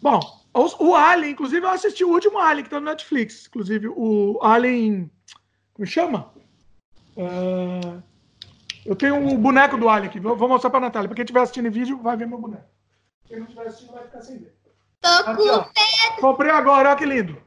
[0.00, 3.46] Bom, o Alien, inclusive, eu assisti o último Alien que tá no Netflix.
[3.46, 5.10] Inclusive, o Alien.
[5.72, 6.32] Como chama?
[7.16, 8.00] Uh,
[8.86, 10.20] eu tenho um boneco do Alien aqui.
[10.20, 11.08] Vou, mostrar pra Natália.
[11.08, 12.64] Pra quem estiver assistindo em vídeo, vai ver meu boneco.
[13.26, 14.54] Quem não estiver assistindo, vai ficar sem ver.
[15.00, 16.20] Tô aqui, com medo.
[16.20, 17.42] Comprei agora, olha que lindo.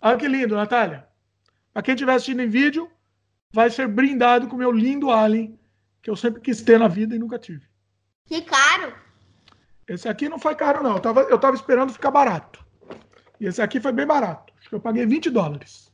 [0.00, 1.06] Olha que lindo, Natália.
[1.72, 2.90] Pra quem estiver assistindo em vídeo,
[3.52, 5.58] vai ser brindado com o meu lindo Alien,
[6.02, 7.66] que eu sempre quis ter na vida e nunca tive.
[8.26, 8.94] Que caro.
[9.88, 10.94] Esse aqui não foi caro, não.
[10.94, 12.64] Eu tava, eu tava esperando ficar barato.
[13.40, 14.52] E esse aqui foi bem barato.
[14.58, 15.92] Acho que eu paguei 20 dólares.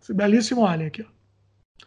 [0.00, 1.86] Esse belíssimo alien aqui, ó.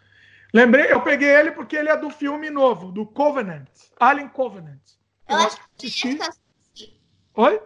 [0.54, 3.68] Lembrei, eu peguei ele porque ele é do filme novo, do Covenant.
[4.00, 4.80] Alien Covenant.
[5.28, 7.02] Eu, eu acho que foi esse que eu assisti.
[7.34, 7.62] Oi?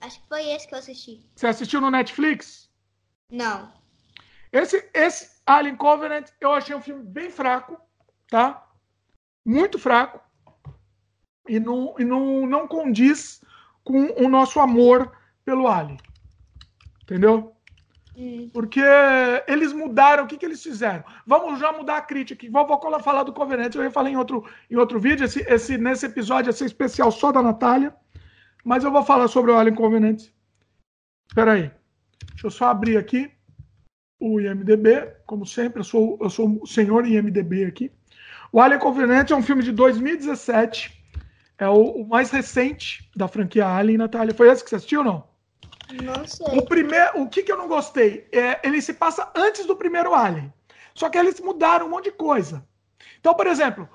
[0.00, 1.30] Acho que foi esse que eu assisti.
[1.36, 2.68] Você assistiu no Netflix?
[3.30, 3.72] Não.
[4.50, 7.78] Esse, esse Alien Covenant eu achei um filme bem fraco,
[8.28, 8.68] tá?
[9.44, 10.20] Muito fraco
[11.48, 13.42] e não, e não, não condiz
[13.84, 15.12] com o nosso amor
[15.44, 15.98] pelo Alien.
[17.02, 17.52] Entendeu?
[18.16, 18.50] Hum.
[18.52, 18.82] Porque
[19.48, 21.02] eles mudaram, o que, que eles fizeram?
[21.26, 22.46] Vamos já mudar a crítica.
[22.50, 25.24] Vou, vou falar do Covenant, eu ia falar em outro, em outro vídeo.
[25.24, 27.94] Esse, esse, nesse episódio ia ser especial só da Natália.
[28.64, 30.22] Mas eu vou falar sobre o Alien Covenant.
[31.28, 31.70] Espera aí.
[32.30, 33.30] Deixa eu só abrir aqui
[34.20, 35.12] o IMDB.
[35.26, 37.90] Como sempre, eu sou, eu sou o senhor IMDB aqui.
[38.52, 41.01] O Alien Covenant é um filme de 2017
[41.62, 44.34] é o, o, mais recente da franquia Alien, Natália.
[44.34, 45.24] Foi esse que você assistiu ou não?
[46.02, 46.58] Não sei.
[46.58, 48.28] O, primeiro, o que, que eu não gostei?
[48.32, 50.52] É, ele se passa antes do primeiro Alien.
[50.92, 52.66] Só que eles mudaram um monte de coisa.
[53.20, 53.88] Então, por exemplo,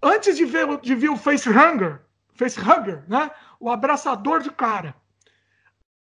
[0.00, 2.00] antes de ver, de ver o Facehugger,
[2.34, 3.30] Facehugger, né?
[3.58, 4.94] O abraçador de cara.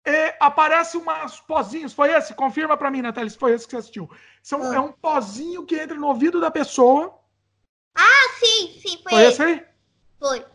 [0.05, 1.93] É, aparece umas pozinhos.
[1.93, 2.35] Foi esse?
[2.35, 4.09] Confirma para mim, Natália, se foi esse que você assistiu.
[4.43, 4.75] São, ah.
[4.75, 7.19] É um pozinho que entra no ouvido da pessoa.
[7.95, 9.65] Ah, sim, sim, foi, foi esse aí?
[10.19, 10.45] Foi.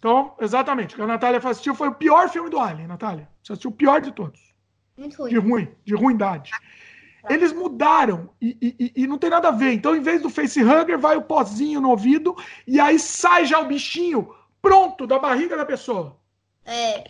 [0.00, 0.94] Então, exatamente.
[0.94, 3.28] O que a Natália assistiu foi o pior filme do Alien, Natália.
[3.42, 4.40] Você assistiu o pior de todos.
[4.96, 5.30] Muito ruim.
[5.30, 6.50] De ruim, de ruindade.
[7.28, 9.74] Eles mudaram e, e, e, não tem nada a ver.
[9.74, 12.34] Então, em vez do facehugger, vai o pozinho no ouvido
[12.66, 16.16] e aí sai já o bichinho pronto da barriga da pessoa.
[16.64, 17.04] É.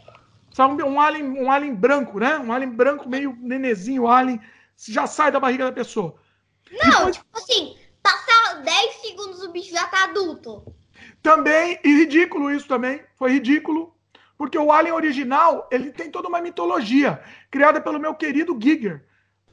[0.52, 2.38] Sabe, um alien, um alien branco, né?
[2.38, 4.40] Um alien branco meio nenezinho, alien,
[4.76, 6.16] já sai da barriga da pessoa.
[6.72, 7.16] Não, Depois...
[7.16, 10.64] tipo assim, passar 10 segundos o bicho já tá adulto.
[11.22, 13.94] Também, e ridículo isso também, foi ridículo,
[14.38, 19.04] porque o Alien original, ele tem toda uma mitologia, criada pelo meu querido Giger,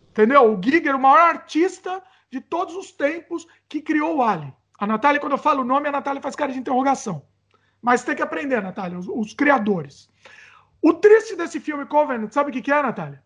[0.10, 0.54] entendeu?
[0.54, 2.02] O Giger, o maior artista
[2.32, 4.54] de todos os tempos que criou o Alien.
[4.80, 7.26] A Natália, quando eu falo o nome, a Natália faz cara de interrogação.
[7.82, 10.10] Mas tem que aprender, Natália, os, os criadores.
[10.82, 13.22] O triste desse filme Covenant, sabe o que, que é, Natália?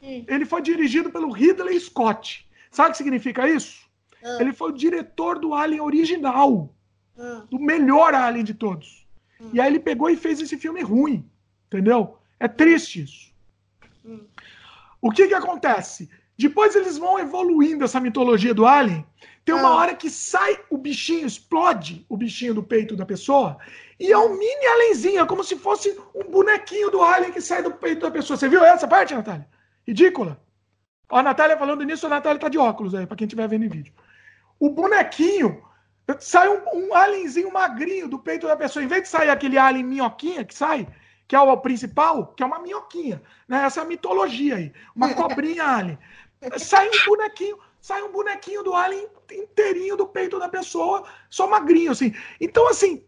[0.00, 0.26] Sim.
[0.28, 2.46] Ele foi dirigido pelo Ridley Scott.
[2.70, 3.88] Sabe o que significa isso?
[4.22, 4.38] Ah.
[4.40, 6.75] Ele foi o diretor do Alien original
[7.18, 7.42] Ah.
[7.50, 9.06] do melhor Alien de todos.
[9.52, 11.28] E aí ele pegou e fez esse filme ruim.
[11.66, 12.18] Entendeu?
[12.38, 13.32] É triste isso.
[14.04, 14.24] Hum.
[15.00, 16.08] O que que acontece?
[16.38, 19.04] Depois eles vão evoluindo essa mitologia do Alien.
[19.44, 19.76] Tem uma Ah.
[19.76, 23.56] hora que sai o bichinho, explode o bichinho do peito da pessoa.
[23.98, 27.62] E é um mini alienzinho, é como se fosse um bonequinho do Alien que sai
[27.62, 28.36] do peito da pessoa.
[28.36, 29.48] Você viu essa parte, Natália?
[29.86, 30.40] Ridícula.
[31.08, 33.64] Ó, a Natália falando nisso, a Natália tá de óculos aí, pra quem estiver vendo
[33.64, 33.92] em vídeo.
[34.58, 35.62] O bonequinho
[36.18, 38.84] sai um, um alienzinho magrinho do peito da pessoa.
[38.84, 40.86] Em vez de sair aquele alien minhoquinha que sai,
[41.26, 43.20] que é o principal, que é uma minhoquinha.
[43.48, 43.64] Né?
[43.64, 44.72] Essa é a mitologia aí.
[44.94, 45.98] Uma cobrinha alien.
[46.58, 51.90] Sai um bonequinho, sai um bonequinho do alien inteirinho do peito da pessoa, só magrinho,
[51.90, 52.14] assim.
[52.40, 53.04] Então, assim,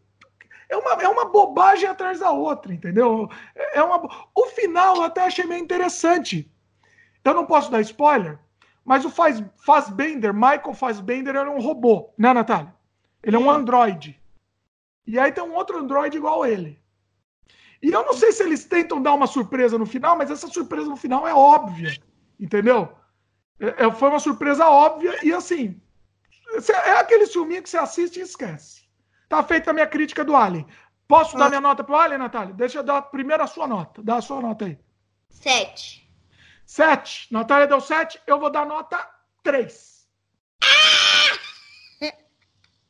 [0.69, 3.29] é uma, é uma bobagem atrás da outra, entendeu?
[3.55, 6.51] É é uma, o final eu até achei meio interessante.
[7.25, 8.39] Eu não posso dar spoiler,
[8.85, 12.75] mas o Faz, Fassbender, Michael Fassbender era um robô, né, Natália?
[13.29, 14.19] Ele é um androide.
[15.07, 16.81] E aí tem um outro androide igual ele.
[17.83, 20.89] E eu não sei se eles tentam dar uma surpresa no final, mas essa surpresa
[20.89, 21.97] no final é óbvia,
[22.41, 22.93] entendeu?
[23.61, 25.81] É- é- foi uma surpresa óbvia e assim,
[26.87, 28.89] é aquele filminho que você assiste e esquece.
[29.29, 30.67] Tá feita a minha crítica do Alien.
[31.07, 32.55] Posso dar minha nota pro Alien, Natália?
[32.55, 34.03] Deixa eu dar primeiro a sua nota.
[34.03, 34.79] Dá a sua nota aí.
[35.31, 36.11] Sete.
[36.67, 37.33] Sete.
[37.33, 38.99] Natália deu sete, eu vou dar nota
[39.43, 40.07] três.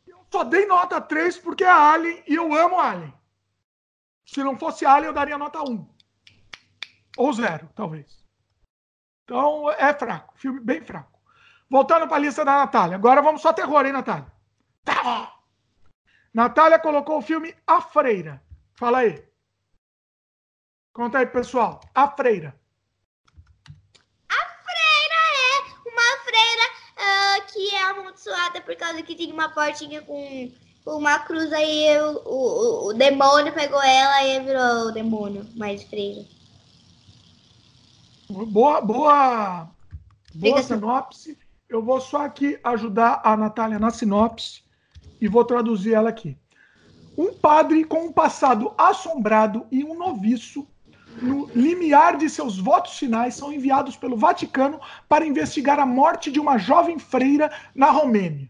[0.07, 3.15] Eu só dei nota três porque é Alien e eu amo Alien.
[4.27, 5.89] Se não fosse Alien, eu daria nota um.
[7.17, 8.25] Ou zero, talvez.
[9.25, 10.37] Então, é fraco.
[10.37, 11.19] Filme bem fraco.
[11.71, 12.97] Voltando para a lista da Natália.
[12.97, 14.31] Agora vamos só terror, hein, Natália?
[14.85, 15.35] Tá.
[16.33, 18.43] Natália colocou o filme A Freira.
[18.75, 19.27] Fala aí.
[20.93, 21.81] Conta aí, pessoal.
[21.95, 22.59] A freira
[24.31, 24.39] é
[25.89, 26.63] uma freira
[26.97, 30.53] ah, que é amaldiçoada por causa que tinha uma portinha com,
[30.87, 36.25] uma cruz aí o, o, o demônio pegou ela e virou o demônio mais freira.
[38.31, 39.69] Boa, boa,
[40.33, 41.37] boa sinopse.
[41.69, 44.63] Eu vou só aqui ajudar a Natália na sinopse
[45.21, 46.37] e vou traduzir ela aqui.
[47.17, 50.65] Um padre com um passado assombrado e um noviço,
[51.21, 56.41] no limiar de seus votos finais, são enviados pelo Vaticano para investigar a morte de
[56.41, 58.49] uma jovem freira na Romênia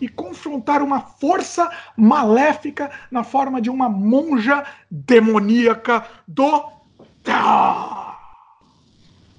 [0.00, 6.72] e confrontar uma força maléfica na forma de uma monja demoníaca do.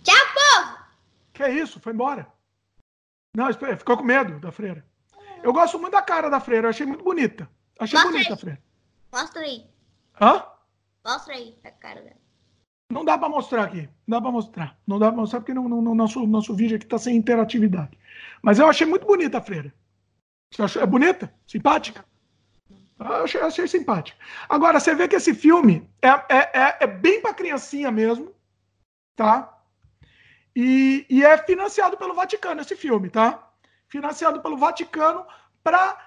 [0.03, 0.77] Tchau, povo!
[1.33, 1.79] Que é isso?
[1.79, 2.27] Foi embora.
[3.35, 3.47] Não,
[3.77, 4.85] ficou com medo da freira.
[5.43, 7.49] Eu gosto muito da cara da freira, eu achei muito bonita.
[7.77, 8.33] Achei Mostra bonita aí.
[8.33, 8.61] a freira.
[9.11, 9.69] Mostra aí.
[10.19, 10.45] Hã?
[11.05, 12.24] Mostra aí a cara dela.
[12.91, 13.89] Não dá pra mostrar aqui.
[14.07, 14.79] Não dá pra mostrar.
[14.85, 17.97] Não dá pra mostrar porque no nosso, nosso vídeo aqui tá sem interatividade.
[18.41, 19.73] Mas eu achei muito bonita a freira.
[20.53, 20.81] Você achou?
[20.81, 21.33] É bonita?
[21.47, 22.05] Simpática?
[22.99, 24.17] Eu achei, achei simpática.
[24.47, 28.33] Agora, você vê que esse filme é, é, é, é bem pra criancinha mesmo,
[29.15, 29.51] tá?
[30.55, 33.51] E, e é financiado pelo Vaticano, esse filme, tá?
[33.89, 35.25] Financiado pelo Vaticano
[35.61, 35.97] pra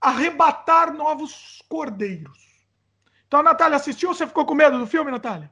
[0.00, 2.57] arrebatar novos cordeiros.
[3.28, 4.12] Então a Natália assistiu?
[4.12, 5.50] Você ficou com medo do filme, Natália?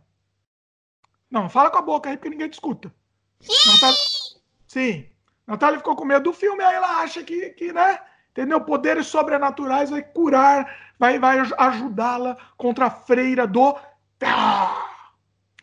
[1.30, 2.92] Não, fala com a boca aí, porque ninguém te escuta.
[3.64, 4.00] Natália...
[4.66, 5.06] Sim.
[5.46, 8.00] Natália ficou com medo do filme, aí ela acha que, que né?
[8.30, 8.60] Entendeu?
[8.62, 13.76] Poderes sobrenaturais vai curar, vai, vai aj- ajudá-la contra a freira do.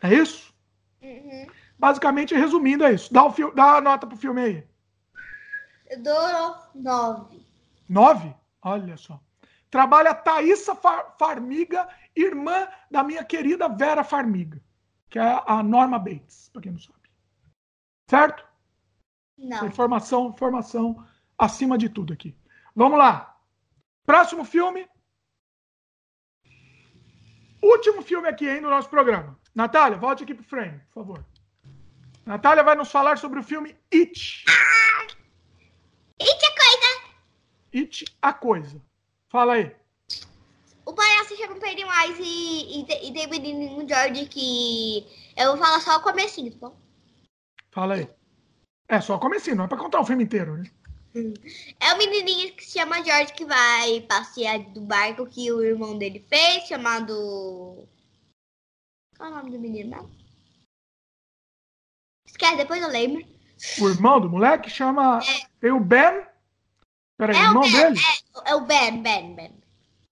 [0.02, 0.54] É isso?
[1.02, 1.46] Uhum.
[1.78, 3.12] Basicamente, resumindo, é isso.
[3.12, 3.52] Dá, o fil...
[3.54, 4.68] Dá a nota pro filme aí.
[5.90, 7.46] Eu dou nove.
[7.88, 8.34] Nove?
[8.62, 9.20] Olha só.
[9.70, 14.62] Trabalha a Thaísa Far- Farmiga, irmã da minha querida Vera Farmiga,
[15.10, 16.98] que é a Norma Bates, para quem não sabe.
[18.08, 18.44] Certo?
[19.36, 19.66] Não.
[19.66, 21.06] Informação, informação
[21.38, 22.36] acima de tudo aqui.
[22.74, 23.36] Vamos lá.
[24.04, 24.88] Próximo filme.
[27.62, 29.38] Último filme aqui, hein, no nosso programa.
[29.54, 31.24] Natália, volte aqui pro frame, por favor.
[32.26, 34.44] Natália vai nos falar sobre o filme It.
[36.20, 37.14] E que coisa!
[37.74, 38.82] It, a coisa.
[39.28, 39.74] Fala aí.
[40.86, 45.06] O palhaço chega um Pennywise e, e, e tem o menininho George que.
[45.36, 46.76] Eu vou falar só o comecinho, tá bom?
[47.70, 48.08] Fala aí.
[48.88, 50.70] É só comecinho, não é pra contar o filme inteiro, né?
[51.80, 55.96] É o menininho que se chama George que vai passear do barco que o irmão
[55.96, 57.88] dele fez, chamado.
[59.16, 60.10] Qual é o nome do menino mesmo?
[62.26, 63.24] Esquece, depois eu lembro.
[63.80, 65.20] O irmão do moleque chama.
[65.60, 66.26] Tem o Ben.
[67.16, 68.00] Peraí, o irmão Ben, dele?
[68.44, 69.54] É, é o Ben, Ben, Ben.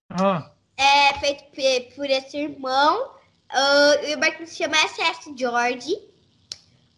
[0.09, 0.52] Ah,
[0.83, 3.11] É feito por esse irmão.
[3.49, 5.95] Ah, e o barco se chama SS George.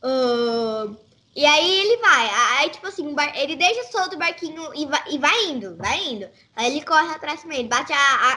[0.01, 0.87] Ah,
[1.35, 2.29] E aí ele vai.
[2.59, 6.29] Aí, tipo assim, ele deixa solto o barquinho e vai, e vai indo, vai indo.
[6.55, 7.59] Aí ele corre atrás também.
[7.59, 8.31] Ele bate a, a,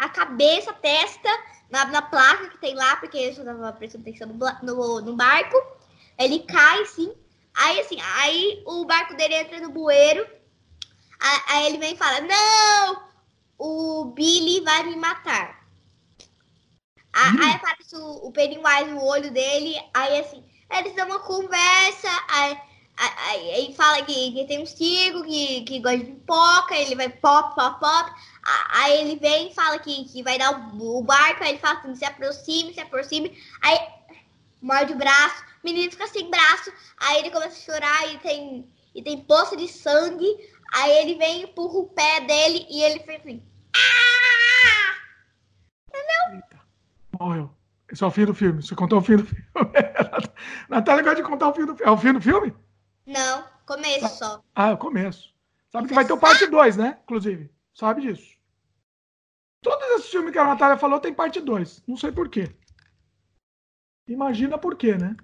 [0.00, 1.28] a, a- cabeça, a testa
[1.70, 5.16] na, na placa que tem lá, porque ele só tava prestando atenção no, no, no
[5.16, 5.56] barco.
[6.18, 7.12] Ele cai, sim.
[7.54, 10.26] Aí, assim, aí o barco dele entra no bueiro.
[11.48, 13.11] Aí ele vem e fala: Não!
[13.68, 15.48] O Billy vai me matar.
[17.12, 17.46] A- Billy?
[17.46, 19.74] Aí aparece o, o Pennywise no olho dele.
[19.94, 22.08] Aí, assim, eles dão uma conversa.
[22.28, 22.58] Aí,
[22.96, 26.74] aí, aí- fala que, que tem um circo, que, que gosta de pipoca.
[26.76, 28.10] Ele vai pop, pop, pop.
[28.70, 31.42] Aí ele vem e fala que, que vai dar o, o barco.
[31.44, 33.36] Aí ele fala assim: se aproxime, se aproxime.
[33.62, 33.78] Aí
[34.62, 35.42] morde o braço.
[35.62, 36.72] O menino fica sem braço.
[36.98, 40.26] Aí ele começa a chorar e tem, e tem poça de sangue.
[40.72, 43.42] Aí ele vem e empurra o pé dele e ele fez assim.
[43.76, 44.94] "Ah!"
[46.32, 46.60] Eita,
[47.18, 47.50] morreu.
[47.90, 48.62] Esse é o fim do filme.
[48.62, 49.44] Você contou o fim do filme.
[50.68, 51.90] Natália gosta de contar o fim do filme.
[51.90, 52.54] É o fim do filme?
[53.06, 54.42] Não, começo só.
[54.54, 55.32] Ah, é o começo.
[55.70, 56.98] Sabe que vai ter o parte 2, né?
[57.04, 57.50] Inclusive.
[57.74, 58.36] Sabe disso.
[59.62, 61.84] Todos esses filmes que a Natália falou tem parte 2.
[61.86, 62.54] Não sei por quê.
[64.08, 65.16] Imagina por quê, né?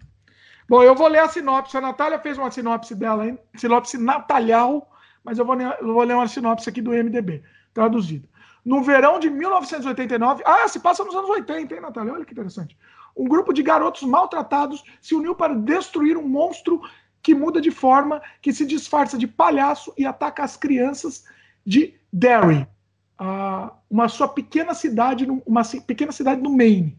[0.69, 1.77] Bom, eu vou ler a sinopse.
[1.77, 3.39] A Natália fez uma sinopse dela, hein?
[3.57, 4.91] Sinopse natalhal,
[5.25, 7.43] mas eu vou, eu vou ler uma sinopse aqui do MDB,
[7.73, 8.28] traduzida.
[8.65, 10.43] No verão de 1989.
[10.45, 12.13] Ah, se passa nos anos 80, hein, Natália?
[12.13, 12.77] Olha que interessante.
[13.17, 16.81] Um grupo de garotos maltratados se uniu para destruir um monstro
[17.23, 21.25] que muda de forma, que se disfarça de palhaço e ataca as crianças
[21.67, 22.67] de Derry,
[23.91, 26.97] uma sua pequena cidade, uma pequena cidade no Maine.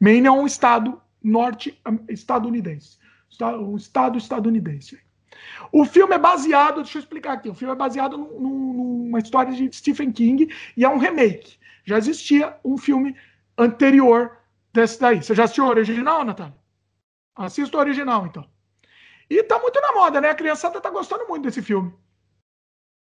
[0.00, 2.98] Maine é um estado norte-estadunidense,
[3.30, 4.98] Esta- um estado estadunidense.
[5.72, 8.72] O filme é baseado, deixa eu explicar aqui, o filme é baseado num- num-
[9.04, 11.58] numa história de Stephen King e é um remake.
[11.84, 13.16] Já existia um filme
[13.56, 14.36] anterior
[14.72, 15.22] desse daí.
[15.22, 16.54] Você já assistiu o original, Natália?
[17.36, 18.44] Assista o original, então.
[19.30, 20.30] E tá muito na moda, né?
[20.30, 21.92] A criançada tá gostando muito desse filme.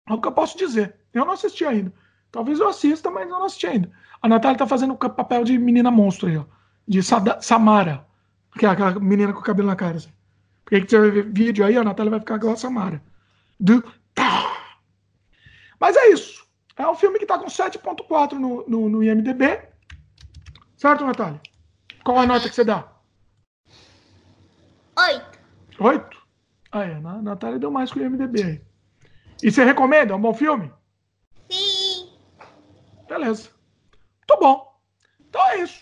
[0.09, 0.95] É o que eu posso dizer.
[1.13, 1.93] Eu não assisti ainda.
[2.31, 3.91] Talvez eu assista, mas eu não assisti ainda.
[4.23, 6.45] A Natália tá fazendo o papel de menina monstro aí, ó.
[6.87, 8.07] De Sada- Samara.
[8.59, 9.97] Que é aquela menina com o cabelo na cara.
[9.97, 10.11] Assim.
[10.71, 13.03] Porque que você vai ver vídeo aí, a Natália vai ficar igual a Samara.
[13.59, 13.83] Do...
[14.15, 14.77] Tá.
[15.81, 16.47] Mas é isso.
[16.77, 19.61] É um filme que tá com 7.4 no, no, no IMDB.
[20.77, 21.41] Certo, Natália?
[22.05, 22.87] Qual a nota que você dá?
[24.97, 25.39] Oito.
[25.81, 26.23] Oito?
[26.71, 26.95] Ah, é.
[26.95, 28.63] A Natália deu mais que o IMDB aí.
[29.43, 30.13] E você recomenda?
[30.13, 30.73] É um bom filme?
[31.51, 32.11] Sim.
[33.09, 33.51] Beleza.
[34.29, 34.81] Muito bom.
[35.29, 35.81] Então é isso.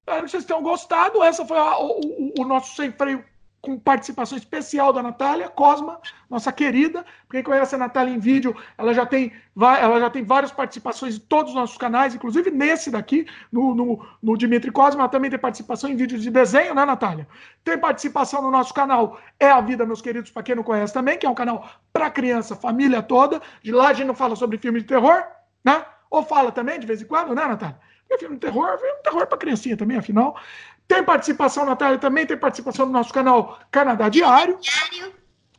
[0.00, 1.22] Espero que vocês tenham gostado.
[1.22, 3.24] Essa foi a- o, o- o nosso sem freio
[3.66, 6.00] com participação especial da Natália Cosma,
[6.30, 7.04] nossa querida.
[7.28, 11.18] Quem conhece a Natália em vídeo, ela já tem, ela já tem várias participações em
[11.18, 15.00] todos os nossos canais, inclusive nesse daqui, no, no, no Dimitri Cosma.
[15.00, 17.26] Ela também tem participação em vídeos de desenho, né, Natália?
[17.64, 21.18] Tem participação no nosso canal É a Vida, meus queridos, para quem não conhece também,
[21.18, 23.42] que é um canal para criança, família toda.
[23.64, 25.24] De lá a gente não fala sobre filme de terror,
[25.64, 25.84] né?
[26.08, 27.80] Ou fala também, de vez em quando, né, Natália?
[28.08, 30.36] Porque filme de terror, filme de terror para criancinha também, afinal.
[30.88, 34.58] Tem participação, Natália, também tem participação no nosso canal Canadá Diário.
[34.60, 35.14] Diário.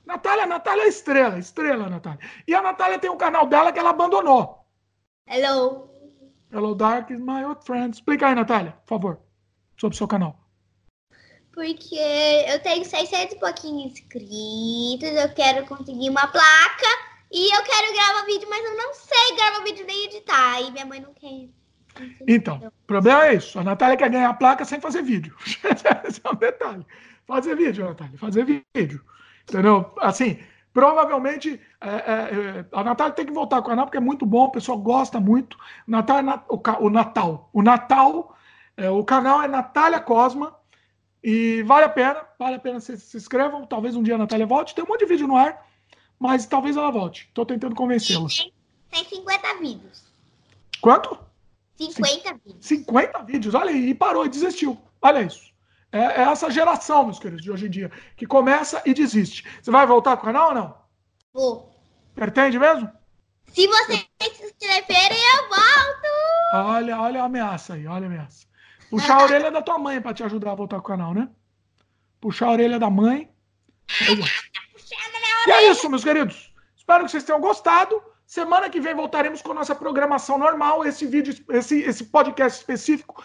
[0.06, 2.20] Natália, Natália é estrela, estrela, Natália.
[2.48, 4.66] E a Natália tem um canal dela que ela abandonou.
[5.28, 5.90] Hello.
[6.50, 7.94] Hello Dark is my old friend.
[7.94, 9.20] Explica aí, Natália, por favor,
[9.78, 10.40] sobre o seu canal.
[11.52, 11.98] Porque
[12.48, 16.88] eu tenho 600 e pouquinho inscritos, eu quero conseguir uma placa
[17.30, 20.62] e eu quero gravar vídeo, mas eu não sei gravar vídeo nem editar.
[20.62, 21.50] E minha mãe não quer.
[22.28, 23.60] Então, o problema é isso.
[23.60, 25.36] A Natália quer ganhar a placa sem fazer vídeo.
[26.08, 26.86] Esse é um detalhe.
[27.26, 29.04] Fazer vídeo, Natália, fazer vídeo.
[29.44, 29.94] Entendeu?
[30.00, 30.40] Assim,
[30.74, 31.92] provavelmente é, é,
[32.60, 34.78] é, a Natália tem que voltar com o canal porque é muito bom, o pessoal
[34.78, 35.58] gosta muito.
[35.86, 36.44] Natal, é na-
[36.80, 37.50] o, Natal.
[37.52, 38.38] O Natal,
[38.76, 40.56] é, o canal é Natália Cosma.
[41.24, 43.66] E vale a pena, vale a pena vocês se inscrevam.
[43.66, 44.74] Talvez um dia a Natália volte.
[44.76, 45.66] Tem um monte de vídeo no ar,
[46.20, 47.26] mas talvez ela volte.
[47.28, 48.28] Estou tentando convencê-la.
[48.30, 48.54] Tem,
[48.92, 50.04] tem 50 vídeos.
[50.80, 51.18] Quanto?
[51.78, 52.66] 50 vídeos.
[52.66, 54.78] 50 vídeos, olha aí, e parou e desistiu.
[55.02, 55.54] Olha isso.
[55.92, 59.44] É, é essa geração, meus queridos, de hoje em dia, que começa e desiste.
[59.62, 60.78] Você vai voltar com o canal ou não?
[61.34, 61.76] Vou.
[62.14, 62.92] Pretende mesmo?
[63.54, 66.68] Se vocês se inscreverem, eu volto.
[66.68, 68.46] Olha, olha a ameaça aí, olha a ameaça.
[68.90, 71.30] Puxar a orelha da tua mãe para te ajudar a voltar com o canal, né?
[72.22, 73.30] Puxar a orelha da mãe.
[74.08, 75.50] Aí, ó.
[75.50, 76.54] E é isso, meus queridos.
[76.76, 78.02] Espero que vocês tenham gostado.
[78.28, 80.86] Semana que vem voltaremos com a nossa programação normal.
[80.86, 83.24] Esse vídeo, esse, esse podcast específico,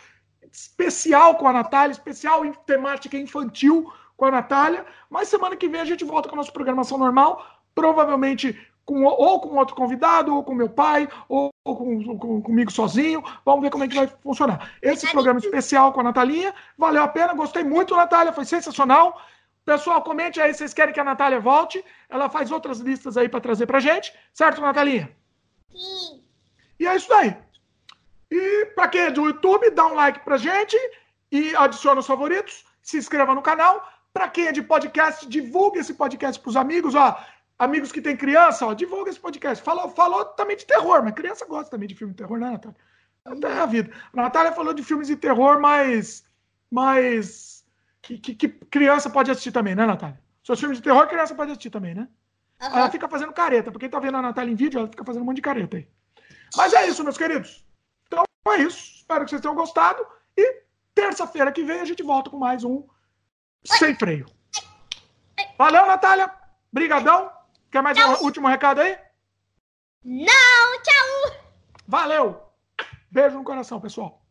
[0.51, 4.87] especial com a Natália, especial em temática infantil com a Natália.
[5.11, 7.45] Mas semana que vem a gente volta com a nossa programação normal.
[7.75, 12.71] Provavelmente com, ou com outro convidado, ou com meu pai, ou, ou com, com- comigo
[12.71, 13.25] sozinho.
[13.45, 14.71] Vamos ver como é que vai funcionar.
[14.81, 17.35] Esse programa especial com a Natalinha valeu a pena.
[17.35, 18.33] Gostei muito, Natália.
[18.33, 19.21] Foi sensacional.
[19.65, 21.85] Pessoal, comente aí se vocês querem que a Natália volte.
[22.09, 24.13] Ela faz outras listas aí para trazer pra gente.
[24.35, 25.15] Certo, Natalinha?
[25.71, 26.25] Sim.
[26.79, 27.37] E é isso aí.
[28.31, 30.77] E para quem é do YouTube, dá um like pra gente
[31.31, 32.65] e adiciona os favoritos.
[32.83, 33.87] Se inscreva no canal.
[34.13, 37.19] Para quem é de podcast, divulgue esse podcast pros amigos, ó.
[37.59, 39.63] Amigos que têm criança, ó, divulga esse podcast.
[39.63, 42.77] Falou, falou também de terror, mas criança gosta também de filme de terror, né, Natália?
[43.25, 43.91] Até a vida.
[44.13, 46.25] A Natália falou de filmes de terror, mas.
[46.71, 47.62] mas
[48.03, 50.21] que, que, que criança pode assistir também, né, Natália?
[50.45, 52.09] Seus filmes de terror, criança pode assistir também, né?
[52.61, 52.79] Aham.
[52.79, 53.71] Ela fica fazendo careta.
[53.71, 55.77] Pra quem tá vendo a Natália em vídeo, ela fica fazendo um monte de careta
[55.77, 55.89] aí.
[56.57, 57.65] Mas é isso, meus queridos.
[58.07, 58.97] Então é isso.
[58.97, 60.05] Espero que vocês tenham gostado.
[60.37, 60.63] E
[60.95, 62.87] terça-feira que vem a gente volta com mais um
[63.65, 64.27] Sem Freio.
[65.57, 66.31] Valeu, Natália.
[66.73, 67.31] Brigadão.
[67.71, 68.99] Quer mais um último recado aí?
[70.05, 71.37] Não, tchau!
[71.87, 72.43] Valeu.
[73.11, 74.22] Beijo no coração, pessoal.